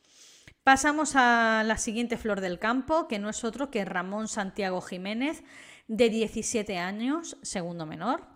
Pasamos 0.62 1.14
a 1.14 1.62
la 1.64 1.78
siguiente 1.78 2.16
flor 2.16 2.40
del 2.40 2.59
campo, 2.59 3.09
que 3.09 3.19
no 3.19 3.28
es 3.28 3.45
otro 3.45 3.71
que 3.71 3.85
Ramón 3.85 4.28
Santiago 4.28 4.81
Jiménez, 4.81 5.43
de 5.88 6.11
17 6.11 6.78
años, 6.78 7.37
segundo 7.43 7.87
menor. 7.87 8.26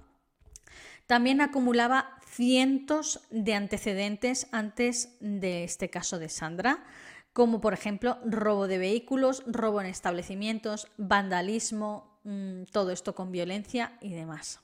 También 1.07 1.41
acumulaba 1.41 2.20
cientos 2.31 3.21
de 3.31 3.55
antecedentes 3.55 4.47
antes 4.53 5.17
de 5.21 5.65
este 5.65 5.91
caso 5.91 6.19
de 6.19 6.29
Sandra, 6.29 6.85
como 7.33 7.61
por 7.61 7.75
ejemplo 7.75 8.19
robo 8.25 8.67
de 8.69 8.79
vehículos, 8.79 9.43
robo 9.47 9.81
en 9.81 9.89
establecimientos, 9.89 10.89
vandalismo, 10.97 12.21
mm, 12.25 12.65
todo 12.73 12.93
esto 12.93 13.15
con 13.15 13.33
violencia 13.33 13.99
y 14.01 14.15
demás. 14.15 14.61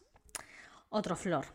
Otro 0.91 1.17
flor. 1.17 1.47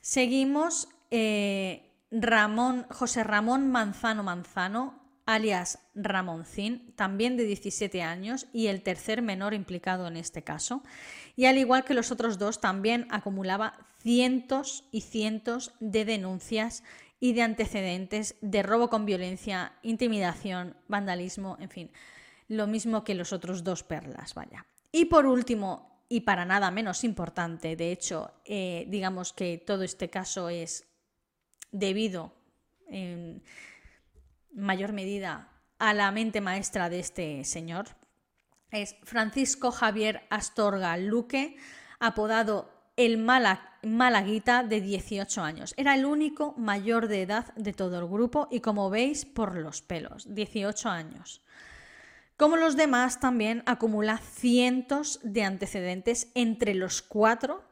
Seguimos 0.00 0.88
eh, 1.10 1.90
Ramón, 2.10 2.86
José 2.90 3.24
Ramón 3.24 3.70
Manzano 3.70 4.22
Manzano, 4.22 5.03
alias 5.26 5.78
Ramoncín, 5.94 6.92
también 6.96 7.36
de 7.36 7.44
17 7.44 8.02
años 8.02 8.46
y 8.52 8.66
el 8.66 8.82
tercer 8.82 9.22
menor 9.22 9.54
implicado 9.54 10.06
en 10.06 10.16
este 10.16 10.42
caso. 10.42 10.82
Y 11.36 11.46
al 11.46 11.58
igual 11.58 11.84
que 11.84 11.94
los 11.94 12.10
otros 12.10 12.38
dos, 12.38 12.60
también 12.60 13.06
acumulaba 13.10 13.78
cientos 14.02 14.84
y 14.92 15.00
cientos 15.00 15.72
de 15.80 16.04
denuncias 16.04 16.82
y 17.20 17.32
de 17.32 17.42
antecedentes 17.42 18.36
de 18.42 18.62
robo 18.62 18.90
con 18.90 19.06
violencia, 19.06 19.72
intimidación, 19.82 20.76
vandalismo, 20.88 21.56
en 21.58 21.70
fin, 21.70 21.90
lo 22.48 22.66
mismo 22.66 23.04
que 23.04 23.14
los 23.14 23.32
otros 23.32 23.64
dos 23.64 23.82
perlas, 23.82 24.34
vaya. 24.34 24.66
Y 24.92 25.06
por 25.06 25.24
último, 25.26 26.04
y 26.08 26.20
para 26.20 26.44
nada 26.44 26.70
menos 26.70 27.02
importante, 27.02 27.76
de 27.76 27.92
hecho, 27.92 28.30
eh, 28.44 28.84
digamos 28.88 29.32
que 29.32 29.56
todo 29.58 29.82
este 29.82 30.10
caso 30.10 30.50
es 30.50 30.86
debido 31.72 32.34
en 32.88 33.42
mayor 34.54 34.92
medida 34.92 35.48
a 35.78 35.92
la 35.94 36.10
mente 36.10 36.40
maestra 36.40 36.88
de 36.88 37.00
este 37.00 37.44
señor, 37.44 37.86
es 38.70 38.96
Francisco 39.02 39.70
Javier 39.70 40.22
Astorga 40.30 40.96
Luque, 40.96 41.56
apodado 42.00 42.70
el 42.96 43.18
Malaguita 43.18 44.62
de 44.62 44.80
18 44.80 45.42
años. 45.42 45.74
Era 45.76 45.94
el 45.94 46.04
único 46.04 46.54
mayor 46.56 47.08
de 47.08 47.22
edad 47.22 47.54
de 47.54 47.72
todo 47.72 47.98
el 47.98 48.06
grupo 48.06 48.48
y 48.50 48.60
como 48.60 48.90
veis 48.90 49.24
por 49.24 49.56
los 49.56 49.82
pelos, 49.82 50.32
18 50.32 50.88
años. 50.88 51.42
Como 52.36 52.56
los 52.56 52.76
demás, 52.76 53.20
también 53.20 53.62
acumula 53.66 54.18
cientos 54.18 55.20
de 55.22 55.44
antecedentes 55.44 56.30
entre 56.34 56.74
los 56.74 57.00
cuatro. 57.00 57.64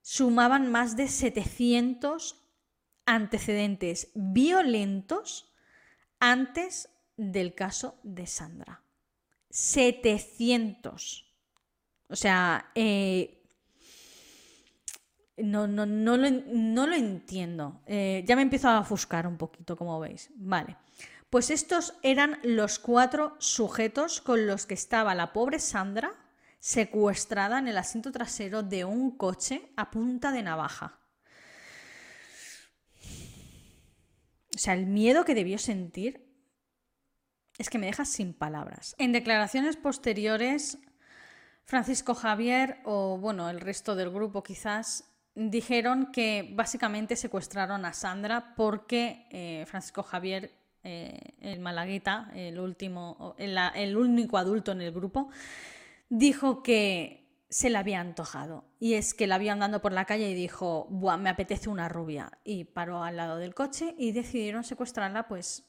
Sumaban 0.00 0.70
más 0.70 0.96
de 0.96 1.08
700 1.08 2.41
antecedentes 3.06 4.10
violentos 4.14 5.52
antes 6.20 6.88
del 7.16 7.54
caso 7.54 7.98
de 8.02 8.26
Sandra. 8.26 8.82
700. 9.50 11.26
O 12.08 12.16
sea, 12.16 12.70
eh, 12.74 13.42
no, 15.36 15.66
no, 15.66 15.86
no, 15.86 16.16
lo, 16.16 16.94
entiendo. 16.94 17.80
Eh, 17.86 18.24
ya 18.26 18.36
me 18.36 18.42
empiezo 18.42 18.68
a 18.68 18.80
ofuscar 18.80 19.26
un 19.26 19.36
poquito, 19.36 19.76
como 19.76 19.98
veis. 20.00 20.30
Vale. 20.36 20.76
Pues 21.30 21.50
estos 21.50 21.94
eran 22.02 22.38
los 22.42 22.78
cuatro 22.78 23.36
sujetos 23.38 24.20
con 24.20 24.46
los 24.46 24.66
que 24.66 24.74
estaba 24.74 25.14
la 25.14 25.32
pobre 25.32 25.58
Sandra 25.58 26.12
secuestrada 26.58 27.58
en 27.58 27.68
el 27.68 27.78
asiento 27.78 28.12
trasero 28.12 28.62
de 28.62 28.84
un 28.84 29.16
coche 29.16 29.72
a 29.76 29.90
punta 29.90 30.30
de 30.30 30.42
navaja. 30.42 31.01
O 34.54 34.58
sea, 34.58 34.74
el 34.74 34.86
miedo 34.86 35.24
que 35.24 35.34
debió 35.34 35.58
sentir 35.58 36.26
es 37.58 37.70
que 37.70 37.78
me 37.78 37.86
deja 37.86 38.04
sin 38.04 38.34
palabras. 38.34 38.94
En 38.98 39.12
declaraciones 39.12 39.76
posteriores, 39.76 40.78
Francisco 41.64 42.14
Javier 42.14 42.78
o 42.84 43.18
bueno, 43.18 43.48
el 43.48 43.60
resto 43.60 43.94
del 43.94 44.10
grupo 44.10 44.42
quizás 44.42 45.04
dijeron 45.34 46.12
que 46.12 46.50
básicamente 46.54 47.16
secuestraron 47.16 47.84
a 47.84 47.92
Sandra 47.92 48.54
porque 48.56 49.26
eh, 49.30 49.64
Francisco 49.66 50.02
Javier, 50.02 50.52
eh, 50.84 51.18
el 51.40 51.60
malaguita, 51.60 52.30
el 52.34 52.58
último, 52.58 53.34
el, 53.38 53.96
único 53.96 54.36
adulto 54.36 54.72
en 54.72 54.82
el 54.82 54.92
grupo, 54.92 55.30
dijo 56.08 56.62
que 56.62 57.21
se 57.52 57.68
le 57.68 57.76
había 57.76 58.00
antojado. 58.00 58.64
Y 58.80 58.94
es 58.94 59.12
que 59.12 59.26
la 59.26 59.34
había 59.34 59.52
andando 59.52 59.82
por 59.82 59.92
la 59.92 60.06
calle 60.06 60.30
y 60.30 60.34
dijo, 60.34 60.86
Buah, 60.88 61.18
me 61.18 61.28
apetece 61.28 61.68
una 61.68 61.86
rubia. 61.86 62.38
Y 62.44 62.64
paró 62.64 63.04
al 63.04 63.18
lado 63.18 63.36
del 63.36 63.54
coche 63.54 63.94
y 63.98 64.12
decidieron 64.12 64.64
secuestrarla, 64.64 65.28
pues, 65.28 65.66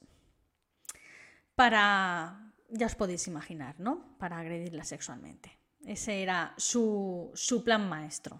para, 1.55 2.53
ya 2.69 2.85
os 2.85 2.95
podéis 2.95 3.27
imaginar, 3.27 3.75
¿no? 3.79 4.15
Para 4.17 4.39
agredirla 4.39 4.85
sexualmente. 4.85 5.59
Ese 5.85 6.23
era 6.23 6.53
su, 6.55 7.31
su 7.33 7.65
plan 7.65 7.89
maestro. 7.89 8.39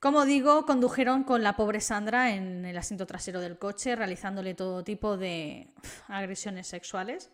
Como 0.00 0.24
digo, 0.24 0.64
condujeron 0.64 1.24
con 1.24 1.42
la 1.42 1.56
pobre 1.56 1.82
Sandra 1.82 2.34
en 2.34 2.64
el 2.64 2.78
asiento 2.78 3.06
trasero 3.06 3.40
del 3.40 3.58
coche, 3.58 3.96
realizándole 3.96 4.54
todo 4.54 4.82
tipo 4.82 5.18
de 5.18 5.68
agresiones 6.08 6.68
sexuales. 6.68 7.30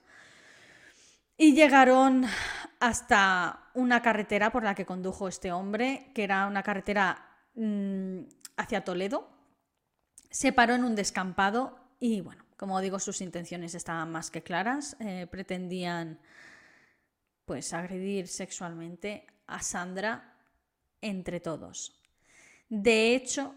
Y 1.42 1.54
llegaron 1.54 2.26
hasta 2.80 3.70
una 3.72 4.02
carretera 4.02 4.52
por 4.52 4.62
la 4.62 4.74
que 4.74 4.84
condujo 4.84 5.26
este 5.26 5.52
hombre, 5.52 6.10
que 6.14 6.22
era 6.22 6.46
una 6.46 6.62
carretera 6.62 7.46
mm, 7.54 8.24
hacia 8.58 8.84
Toledo. 8.84 9.26
Se 10.28 10.52
paró 10.52 10.74
en 10.74 10.84
un 10.84 10.94
descampado 10.94 11.78
y, 11.98 12.20
bueno, 12.20 12.44
como 12.58 12.78
digo, 12.82 12.98
sus 12.98 13.22
intenciones 13.22 13.74
estaban 13.74 14.12
más 14.12 14.30
que 14.30 14.42
claras. 14.42 14.98
Eh, 15.00 15.26
pretendían, 15.30 16.20
pues, 17.46 17.72
agredir 17.72 18.28
sexualmente 18.28 19.26
a 19.46 19.62
Sandra 19.62 20.36
entre 21.00 21.40
todos. 21.40 22.02
De 22.68 23.14
hecho, 23.14 23.54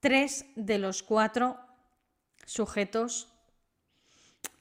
tres 0.00 0.44
de 0.56 0.78
los 0.78 1.04
cuatro 1.04 1.56
sujetos 2.44 3.32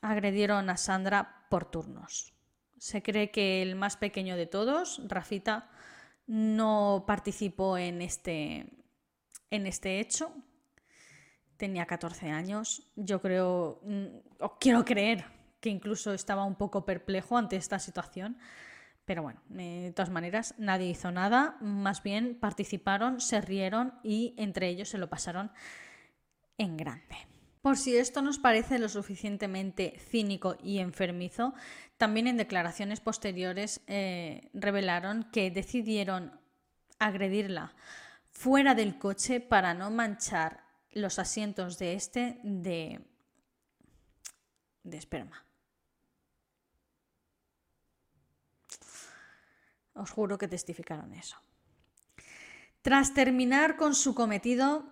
agredieron 0.01 0.69
a 0.69 0.77
Sandra 0.77 1.38
por 1.49 1.69
turnos. 1.69 2.33
Se 2.77 3.03
cree 3.03 3.31
que 3.31 3.61
el 3.61 3.75
más 3.75 3.97
pequeño 3.97 4.37
de 4.37 4.45
todos, 4.45 5.01
Rafita, 5.07 5.69
no 6.27 7.03
participó 7.07 7.77
en 7.77 8.01
este, 8.01 8.67
en 9.49 9.67
este 9.67 9.99
hecho. 9.99 10.31
Tenía 11.57 11.85
14 11.85 12.29
años. 12.29 12.89
Yo 12.95 13.21
creo, 13.21 13.81
mm, 13.83 14.05
o 14.39 14.57
quiero 14.59 14.85
creer 14.85 15.25
que 15.59 15.69
incluso 15.69 16.13
estaba 16.13 16.45
un 16.45 16.55
poco 16.55 16.85
perplejo 16.85 17.37
ante 17.37 17.57
esta 17.57 17.79
situación. 17.79 18.37
Pero 19.05 19.23
bueno, 19.23 19.41
de 19.49 19.91
todas 19.95 20.11
maneras, 20.11 20.53
nadie 20.59 20.87
hizo 20.87 21.11
nada, 21.11 21.57
más 21.61 22.03
bien 22.03 22.37
participaron, 22.39 23.19
se 23.19 23.41
rieron 23.41 23.95
y 24.03 24.35
entre 24.37 24.67
ellos 24.69 24.89
se 24.89 24.99
lo 24.99 25.09
pasaron 25.09 25.51
en 26.59 26.77
grande. 26.77 27.17
Por 27.61 27.77
si 27.77 27.97
esto 27.97 28.21
nos 28.21 28.39
parece 28.39 28.79
lo 28.79 28.87
suficientemente 28.87 29.99
cínico 29.99 30.55
y 30.63 30.79
enfermizo, 30.79 31.53
también 31.97 32.27
en 32.27 32.37
declaraciones 32.37 33.01
posteriores 33.01 33.81
eh, 33.87 34.49
revelaron 34.53 35.29
que 35.31 35.51
decidieron 35.51 36.39
agredirla 36.99 37.75
fuera 38.31 38.75
del 38.75 38.97
coche 38.97 39.41
para 39.41 39.73
no 39.73 39.91
manchar 39.91 40.63
los 40.91 41.19
asientos 41.19 41.77
de 41.77 41.93
este 41.93 42.39
de, 42.43 43.01
de 44.83 44.97
esperma. 44.97 45.45
Os 49.93 50.11
juro 50.11 50.37
que 50.37 50.47
testificaron 50.47 51.13
eso. 51.13 51.35
Tras 52.81 53.13
terminar 53.13 53.75
con 53.75 53.93
su 53.95 54.15
cometido, 54.15 54.85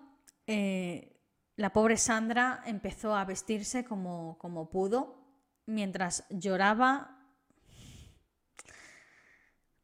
eh, 0.46 1.17
la 1.58 1.72
pobre 1.72 1.96
Sandra 1.96 2.62
empezó 2.66 3.16
a 3.16 3.24
vestirse 3.24 3.84
como, 3.84 4.68
pudo, 4.70 5.26
mientras 5.66 6.24
lloraba 6.30 7.18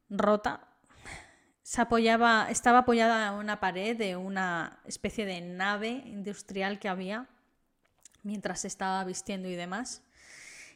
rota. 0.08 0.68
Se 1.62 1.80
apoyaba, 1.80 2.46
estaba 2.48 2.78
apoyada 2.78 3.26
en 3.26 3.34
una 3.34 3.58
pared 3.58 3.96
de 3.96 4.14
una 4.14 4.78
especie 4.84 5.26
de 5.26 5.40
nave 5.40 5.90
industrial 6.06 6.78
que 6.78 6.88
había 6.88 7.28
mientras 8.22 8.64
estaba 8.64 9.02
vistiendo 9.02 9.48
y 9.48 9.56
demás. 9.56 10.04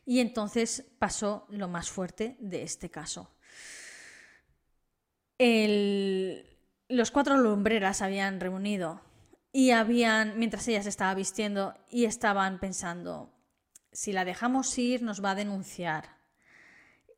Y 0.04 0.18
entonces 0.18 0.84
pasó 0.98 1.46
lo 1.48 1.68
más 1.68 1.90
fuerte 1.90 2.36
de 2.40 2.64
este 2.64 2.90
caso. 2.90 3.30
los 5.38 7.10
cuatro 7.12 7.36
lumbreras 7.36 8.02
habían 8.02 8.40
reunido 8.40 9.07
y 9.52 9.70
habían, 9.70 10.38
mientras 10.38 10.66
ella 10.68 10.82
se 10.82 10.88
estaba 10.88 11.14
vistiendo, 11.14 11.74
y 11.90 12.04
estaban 12.04 12.58
pensando, 12.58 13.32
si 13.92 14.12
la 14.12 14.24
dejamos 14.24 14.76
ir 14.78 15.02
nos 15.02 15.24
va 15.24 15.32
a 15.32 15.34
denunciar 15.34 16.18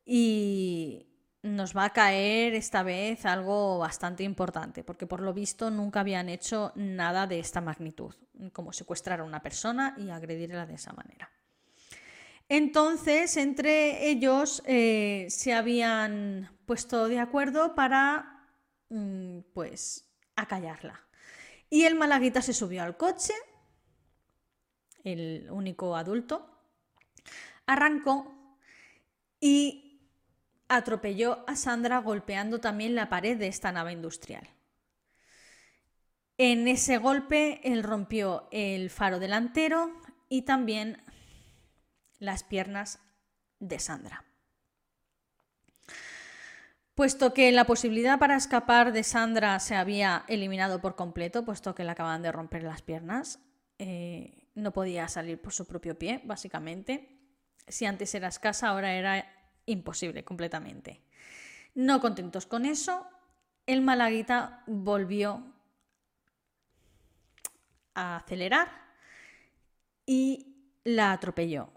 y 0.04 1.06
nos 1.42 1.76
va 1.76 1.86
a 1.86 1.92
caer 1.92 2.54
esta 2.54 2.82
vez 2.82 3.24
algo 3.24 3.78
bastante 3.78 4.22
importante, 4.22 4.84
porque 4.84 5.06
por 5.06 5.20
lo 5.20 5.32
visto 5.32 5.70
nunca 5.70 6.00
habían 6.00 6.28
hecho 6.28 6.72
nada 6.74 7.26
de 7.26 7.40
esta 7.40 7.60
magnitud, 7.60 8.14
como 8.52 8.72
secuestrar 8.72 9.20
a 9.20 9.24
una 9.24 9.42
persona 9.42 9.94
y 9.96 10.10
agredirla 10.10 10.66
de 10.66 10.74
esa 10.74 10.92
manera. 10.92 11.30
Entonces, 12.48 13.36
entre 13.36 14.08
ellos 14.08 14.62
eh, 14.66 15.26
se 15.30 15.54
habían 15.54 16.50
puesto 16.66 17.06
de 17.06 17.20
acuerdo 17.20 17.74
para, 17.76 18.48
mm, 18.88 19.40
pues, 19.54 20.04
acallarla. 20.34 21.00
Y 21.70 21.84
el 21.84 21.94
malaguita 21.94 22.42
se 22.42 22.52
subió 22.52 22.82
al 22.82 22.96
coche, 22.96 23.32
el 25.04 25.48
único 25.50 25.96
adulto, 25.96 26.50
arrancó 27.64 28.58
y 29.38 30.02
atropelló 30.68 31.44
a 31.48 31.56
Sandra 31.56 31.98
golpeando 31.98 32.60
también 32.60 32.94
la 32.94 33.08
pared 33.08 33.38
de 33.38 33.46
esta 33.46 33.72
nave 33.72 33.92
industrial. 33.92 34.48
En 36.36 36.68
ese 36.68 36.98
golpe 36.98 37.60
él 37.64 37.82
rompió 37.82 38.48
el 38.50 38.90
faro 38.90 39.18
delantero 39.18 39.92
y 40.28 40.42
también 40.42 41.02
las 42.18 42.44
piernas 42.44 42.98
de 43.58 43.78
Sandra. 43.78 44.29
Puesto 47.00 47.32
que 47.32 47.50
la 47.50 47.64
posibilidad 47.64 48.18
para 48.18 48.36
escapar 48.36 48.92
de 48.92 49.04
Sandra 49.04 49.58
se 49.58 49.74
había 49.74 50.26
eliminado 50.28 50.82
por 50.82 50.96
completo, 50.96 51.46
puesto 51.46 51.74
que 51.74 51.82
le 51.82 51.92
acaban 51.92 52.20
de 52.20 52.30
romper 52.30 52.62
las 52.62 52.82
piernas, 52.82 53.38
eh, 53.78 54.50
no 54.54 54.74
podía 54.74 55.08
salir 55.08 55.40
por 55.40 55.54
su 55.54 55.66
propio 55.66 55.98
pie, 55.98 56.20
básicamente. 56.24 57.18
Si 57.66 57.86
antes 57.86 58.14
era 58.14 58.28
escasa, 58.28 58.68
ahora 58.68 58.92
era 58.92 59.26
imposible 59.64 60.24
completamente. 60.24 61.02
No 61.74 62.02
contentos 62.02 62.44
con 62.44 62.66
eso, 62.66 63.06
el 63.64 63.80
malaguita 63.80 64.62
volvió 64.66 65.54
a 67.94 68.16
acelerar 68.16 68.68
y 70.04 70.74
la 70.84 71.12
atropelló 71.12 71.72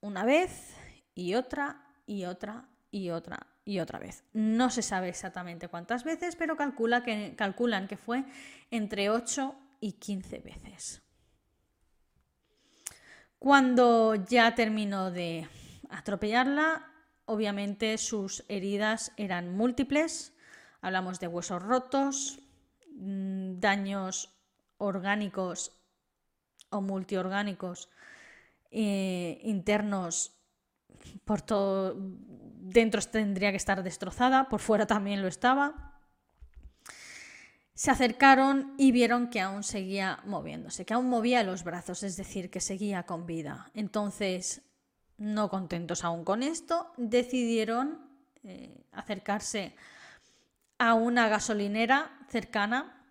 una 0.00 0.24
vez 0.24 0.72
y 1.16 1.34
otra 1.34 1.84
y 2.06 2.26
otra 2.26 2.68
y 2.92 3.10
otra 3.10 3.51
y 3.64 3.80
otra 3.80 3.98
vez. 3.98 4.24
No 4.32 4.70
se 4.70 4.82
sabe 4.82 5.08
exactamente 5.08 5.68
cuántas 5.68 6.04
veces, 6.04 6.36
pero 6.36 6.56
calcula 6.56 7.02
que, 7.02 7.34
calculan 7.36 7.88
que 7.88 7.96
fue 7.96 8.24
entre 8.70 9.10
8 9.10 9.54
y 9.80 9.92
15 9.92 10.38
veces. 10.38 11.02
Cuando 13.38 14.14
ya 14.14 14.54
terminó 14.54 15.10
de 15.10 15.48
atropellarla, 15.90 16.88
obviamente 17.24 17.98
sus 17.98 18.44
heridas 18.48 19.12
eran 19.16 19.56
múltiples. 19.56 20.32
Hablamos 20.80 21.18
de 21.20 21.28
huesos 21.28 21.62
rotos, 21.62 22.40
mm, 22.94 23.58
daños 23.58 24.32
orgánicos 24.78 25.72
o 26.70 26.80
multiorgánicos 26.80 27.88
eh, 28.70 29.40
internos 29.42 30.32
por 31.24 31.42
todo 31.42 31.96
dentro 32.62 33.02
tendría 33.02 33.50
que 33.50 33.56
estar 33.56 33.82
destrozada, 33.82 34.48
por 34.48 34.60
fuera 34.60 34.86
también 34.86 35.20
lo 35.20 35.28
estaba. 35.28 35.98
Se 37.74 37.90
acercaron 37.90 38.74
y 38.78 38.92
vieron 38.92 39.30
que 39.30 39.40
aún 39.40 39.64
seguía 39.64 40.20
moviéndose, 40.24 40.84
que 40.84 40.94
aún 40.94 41.08
movía 41.08 41.42
los 41.42 41.64
brazos, 41.64 42.04
es 42.04 42.16
decir, 42.16 42.50
que 42.50 42.60
seguía 42.60 43.02
con 43.02 43.26
vida. 43.26 43.70
Entonces, 43.74 44.62
no 45.18 45.48
contentos 45.48 46.04
aún 46.04 46.24
con 46.24 46.44
esto, 46.44 46.92
decidieron 46.96 47.98
eh, 48.44 48.84
acercarse 48.92 49.74
a 50.78 50.94
una 50.94 51.28
gasolinera 51.28 52.12
cercana 52.28 53.04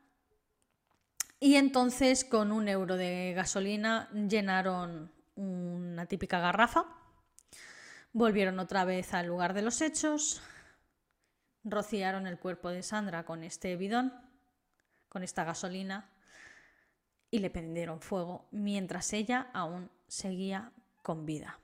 y 1.40 1.56
entonces 1.56 2.24
con 2.24 2.52
un 2.52 2.68
euro 2.70 2.96
de 2.96 3.34
gasolina 3.36 4.10
llenaron 4.12 5.12
una 5.36 6.06
típica 6.06 6.40
garrafa 6.40 7.01
Volvieron 8.14 8.60
otra 8.60 8.84
vez 8.84 9.14
al 9.14 9.28
lugar 9.28 9.54
de 9.54 9.62
los 9.62 9.82
hechos, 9.82 10.42
rociaron 11.64 12.28
el 12.28 12.40
cuerpo 12.40 12.70
de 12.70 12.84
Sandra 12.84 13.24
con 13.24 13.44
este 13.44 13.76
bidón, 13.78 14.14
con 15.08 15.24
esta 15.24 15.44
gasolina, 15.44 16.10
y 17.30 17.40
le 17.40 17.50
prendieron 17.50 18.02
fuego 18.02 18.48
mientras 18.52 19.14
ella 19.14 19.50
aún 19.54 19.90
seguía 20.08 20.74
con 21.02 21.26
vida. 21.26 21.60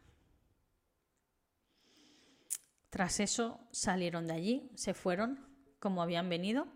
Tras 2.89 3.19
eso 3.19 3.59
salieron 3.71 4.27
de 4.27 4.33
allí, 4.33 4.71
se 4.75 4.93
fueron 4.93 5.45
como 5.79 6.01
habían 6.01 6.29
venido 6.29 6.67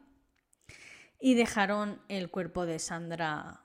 y 1.20 1.36
dejaron 1.36 2.02
el 2.10 2.30
cuerpo 2.30 2.66
de 2.66 2.80
Sandra 2.80 3.61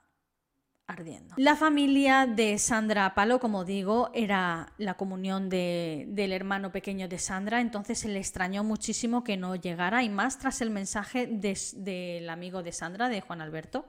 La 1.37 1.55
familia 1.55 2.25
de 2.25 2.57
Sandra 2.57 3.13
Palo, 3.13 3.39
como 3.39 3.65
digo, 3.65 4.09
era 4.13 4.73
la 4.77 4.95
comunión 4.95 5.49
del 5.49 6.31
hermano 6.31 6.71
pequeño 6.71 7.07
de 7.07 7.19
Sandra, 7.19 7.61
entonces 7.61 7.99
se 7.99 8.09
le 8.09 8.19
extrañó 8.19 8.63
muchísimo 8.63 9.23
que 9.23 9.37
no 9.37 9.55
llegara 9.55 10.03
y 10.03 10.09
más 10.09 10.39
tras 10.39 10.61
el 10.61 10.69
mensaje 10.69 11.27
del 11.27 12.29
amigo 12.29 12.63
de 12.63 12.71
Sandra, 12.71 13.09
de 13.09 13.21
Juan 13.21 13.41
Alberto. 13.41 13.85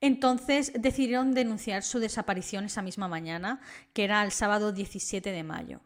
Entonces 0.00 0.72
decidieron 0.74 1.32
denunciar 1.34 1.82
su 1.82 1.98
desaparición 1.98 2.64
esa 2.64 2.82
misma 2.82 3.08
mañana, 3.08 3.60
que 3.92 4.04
era 4.04 4.22
el 4.22 4.30
sábado 4.30 4.72
17 4.72 5.32
de 5.32 5.42
mayo. 5.42 5.80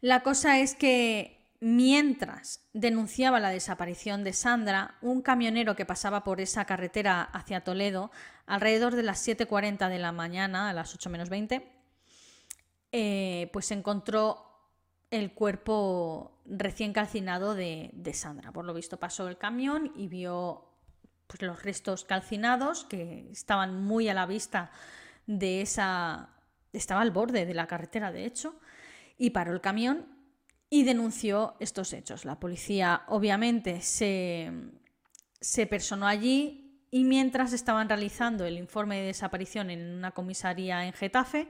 La 0.00 0.22
cosa 0.22 0.58
es 0.58 0.74
que 0.74 1.44
Mientras 1.66 2.60
denunciaba 2.74 3.40
la 3.40 3.48
desaparición 3.48 4.22
de 4.22 4.34
Sandra, 4.34 4.96
un 5.00 5.22
camionero 5.22 5.74
que 5.74 5.86
pasaba 5.86 6.22
por 6.22 6.42
esa 6.42 6.66
carretera 6.66 7.22
hacia 7.22 7.62
Toledo, 7.62 8.10
alrededor 8.46 8.94
de 8.94 9.02
las 9.02 9.26
7.40 9.26 9.88
de 9.88 9.98
la 9.98 10.12
mañana, 10.12 10.70
a 10.70 10.72
las 10.72 10.94
8 10.94 11.10
menos 11.10 11.28
20, 11.28 11.66
eh, 12.92 13.50
pues 13.52 13.70
encontró 13.70 14.44
el 15.10 15.32
cuerpo 15.32 16.40
recién 16.44 16.92
calcinado 16.92 17.54
de, 17.54 17.92
Sandra. 18.14 18.52
Por 18.52 18.64
lo 18.64 18.74
visto 18.74 18.98
pasó 18.98 19.28
el 19.28 19.38
camión 19.38 19.92
y 19.96 20.08
vio 20.08 20.66
pues, 21.26 21.42
los 21.42 21.62
restos 21.62 22.04
calcinados 22.04 22.84
que 22.84 23.30
estaban 23.30 23.82
muy 23.82 24.08
a 24.08 24.14
la 24.14 24.26
vista 24.26 24.70
de 25.26 25.62
esa... 25.62 26.30
estaba 26.72 27.00
al 27.00 27.10
borde 27.10 27.46
de 27.46 27.54
la 27.54 27.66
carretera, 27.66 28.12
de 28.12 28.26
hecho, 28.26 28.56
y 29.16 29.30
paró 29.30 29.52
el 29.52 29.60
camión 29.60 30.06
y 30.68 30.82
denunció 30.82 31.54
estos 31.60 31.92
hechos. 31.92 32.24
La 32.24 32.40
policía 32.40 33.02
obviamente 33.08 33.80
se, 33.80 34.52
se 35.40 35.66
personó 35.66 36.06
allí 36.06 36.63
y 36.94 37.02
mientras 37.02 37.52
estaban 37.52 37.88
realizando 37.88 38.44
el 38.44 38.56
informe 38.56 39.00
de 39.00 39.06
desaparición 39.06 39.68
en 39.68 39.96
una 39.96 40.12
comisaría 40.12 40.86
en 40.86 40.92
Getafe, 40.92 41.48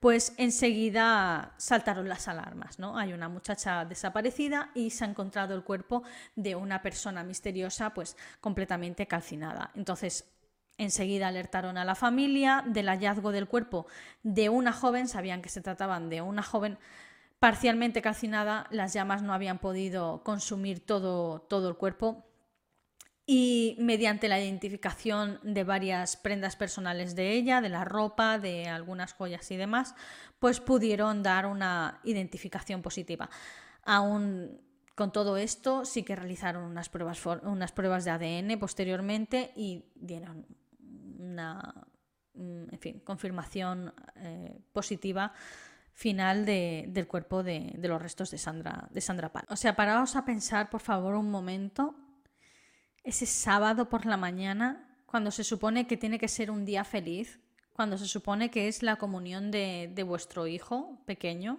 pues 0.00 0.34
enseguida 0.36 1.54
saltaron 1.56 2.10
las 2.10 2.28
alarmas. 2.28 2.78
¿no? 2.78 2.98
Hay 2.98 3.14
una 3.14 3.30
muchacha 3.30 3.86
desaparecida 3.86 4.70
y 4.74 4.90
se 4.90 5.04
ha 5.04 5.08
encontrado 5.08 5.54
el 5.54 5.64
cuerpo 5.64 6.02
de 6.36 6.56
una 6.56 6.82
persona 6.82 7.24
misteriosa 7.24 7.94
pues 7.94 8.18
completamente 8.42 9.06
calcinada. 9.06 9.70
Entonces, 9.74 10.30
enseguida 10.76 11.28
alertaron 11.28 11.78
a 11.78 11.86
la 11.86 11.94
familia 11.94 12.62
del 12.66 12.90
hallazgo 12.90 13.32
del 13.32 13.48
cuerpo 13.48 13.86
de 14.22 14.50
una 14.50 14.74
joven, 14.74 15.08
sabían 15.08 15.40
que 15.40 15.48
se 15.48 15.62
trataban 15.62 16.10
de 16.10 16.20
una 16.20 16.42
joven 16.42 16.76
parcialmente 17.38 18.02
calcinada, 18.02 18.66
las 18.68 18.92
llamas 18.92 19.22
no 19.22 19.32
habían 19.32 19.58
podido 19.58 20.22
consumir 20.22 20.84
todo, 20.84 21.40
todo 21.40 21.70
el 21.70 21.76
cuerpo 21.76 22.26
y 23.26 23.76
mediante 23.78 24.28
la 24.28 24.40
identificación 24.40 25.38
de 25.42 25.64
varias 25.64 26.16
prendas 26.16 26.56
personales 26.56 27.14
de 27.14 27.32
ella, 27.32 27.60
de 27.60 27.68
la 27.68 27.84
ropa, 27.84 28.38
de 28.38 28.68
algunas 28.68 29.12
joyas 29.12 29.50
y 29.50 29.56
demás, 29.56 29.94
pues 30.38 30.60
pudieron 30.60 31.22
dar 31.22 31.46
una 31.46 32.00
identificación 32.04 32.82
positiva. 32.82 33.30
Aún 33.84 34.60
con 34.94 35.12
todo 35.12 35.36
esto 35.36 35.84
sí 35.84 36.02
que 36.02 36.16
realizaron 36.16 36.64
unas 36.64 36.88
pruebas, 36.88 37.24
unas 37.42 37.72
pruebas 37.72 38.04
de 38.04 38.10
ADN 38.10 38.58
posteriormente 38.58 39.52
y 39.56 39.84
dieron 39.94 40.46
una 41.18 41.86
en 42.34 42.78
fin, 42.78 43.00
confirmación 43.00 43.92
eh, 44.16 44.58
positiva 44.72 45.32
final 45.94 46.46
del 46.46 47.06
cuerpo 47.06 47.42
de, 47.42 47.74
los 47.78 48.00
restos 48.00 48.30
de 48.30 48.38
Sandra, 48.38 48.88
de 48.90 49.00
Sandra 49.00 49.30
O 49.48 49.56
sea, 49.56 49.76
paraos 49.76 50.16
a 50.16 50.24
pensar, 50.24 50.70
por 50.70 50.80
favor, 50.80 51.14
un 51.14 51.30
momento, 51.30 51.94
ese 53.04 53.26
sábado 53.26 53.88
por 53.88 54.06
la 54.06 54.16
mañana, 54.16 54.88
cuando 55.06 55.30
se 55.30 55.44
supone 55.44 55.86
que 55.86 55.96
tiene 55.96 56.18
que 56.18 56.28
ser 56.28 56.50
un 56.50 56.64
día 56.64 56.84
feliz, 56.84 57.40
cuando 57.72 57.98
se 57.98 58.06
supone 58.06 58.50
que 58.50 58.68
es 58.68 58.82
la 58.82 58.96
comunión 58.96 59.50
de, 59.50 60.04
vuestro 60.06 60.46
hijo 60.46 60.98
pequeño, 61.06 61.58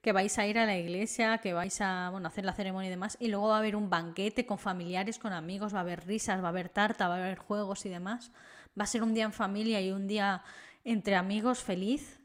que 0.00 0.12
vais 0.12 0.38
a 0.38 0.46
ir 0.46 0.58
a 0.58 0.64
la 0.64 0.78
iglesia, 0.78 1.38
que 1.38 1.52
vais 1.52 1.80
a 1.80 2.08
bueno, 2.10 2.28
hacer 2.28 2.44
la 2.44 2.54
ceremonia 2.54 2.88
y 2.88 2.90
demás, 2.90 3.18
y 3.20 3.28
luego 3.28 3.48
va 3.48 3.56
a 3.56 3.58
haber 3.58 3.76
un 3.76 3.90
banquete 3.90 4.46
con 4.46 4.58
familiares, 4.58 5.18
con 5.18 5.32
amigos, 5.32 5.74
va 5.74 5.78
a 5.78 5.82
haber 5.82 6.06
risas, 6.06 6.42
va 6.42 6.46
a 6.46 6.50
haber 6.50 6.70
tarta, 6.70 7.08
va 7.08 7.16
a 7.16 7.18
haber 7.18 7.38
juegos 7.38 7.84
y 7.84 7.90
demás. 7.90 8.32
Va 8.78 8.84
a 8.84 8.86
ser 8.86 9.02
un 9.02 9.12
día 9.12 9.24
en 9.24 9.32
familia 9.32 9.80
y 9.80 9.90
un 9.90 10.06
día 10.06 10.42
entre 10.84 11.16
amigos 11.16 11.58
feliz. 11.58 12.20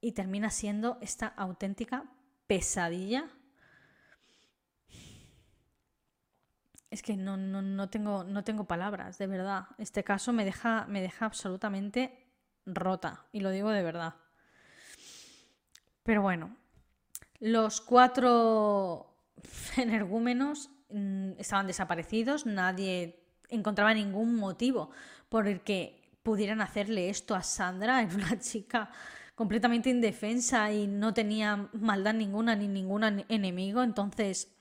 Y 0.00 0.12
termina 0.12 0.50
siendo 0.50 0.98
esta 1.00 1.26
auténtica 1.26 2.04
pesadilla 2.46 3.26
es 6.94 7.02
que 7.02 7.16
no, 7.16 7.36
no, 7.36 7.88
tengo, 7.88 8.22
no 8.22 8.44
tengo 8.44 8.64
palabras, 8.66 9.18
de 9.18 9.26
verdad. 9.26 9.66
Este 9.78 10.04
caso 10.04 10.32
me 10.32 10.44
deja, 10.44 10.86
me 10.88 11.00
deja 11.00 11.26
absolutamente 11.26 12.28
rota, 12.64 13.26
y 13.32 13.40
lo 13.40 13.50
digo 13.50 13.70
de 13.70 13.82
verdad. 13.82 14.14
Pero 16.04 16.22
bueno, 16.22 16.56
los 17.40 17.80
cuatro 17.80 19.12
energúmenos 19.76 20.70
mm, 20.90 21.32
estaban 21.38 21.66
desaparecidos, 21.66 22.46
nadie 22.46 23.20
encontraba 23.48 23.92
ningún 23.92 24.36
motivo 24.36 24.90
por 25.28 25.48
el 25.48 25.62
que 25.62 26.12
pudieran 26.22 26.60
hacerle 26.60 27.10
esto 27.10 27.34
a 27.34 27.42
Sandra, 27.42 28.02
era 28.04 28.14
una 28.14 28.38
chica 28.38 28.88
completamente 29.34 29.90
indefensa 29.90 30.70
y 30.70 30.86
no 30.86 31.12
tenía 31.12 31.68
maldad 31.72 32.14
ninguna 32.14 32.54
ni 32.54 32.68
ningún 32.68 33.24
enemigo, 33.28 33.82
entonces 33.82 34.54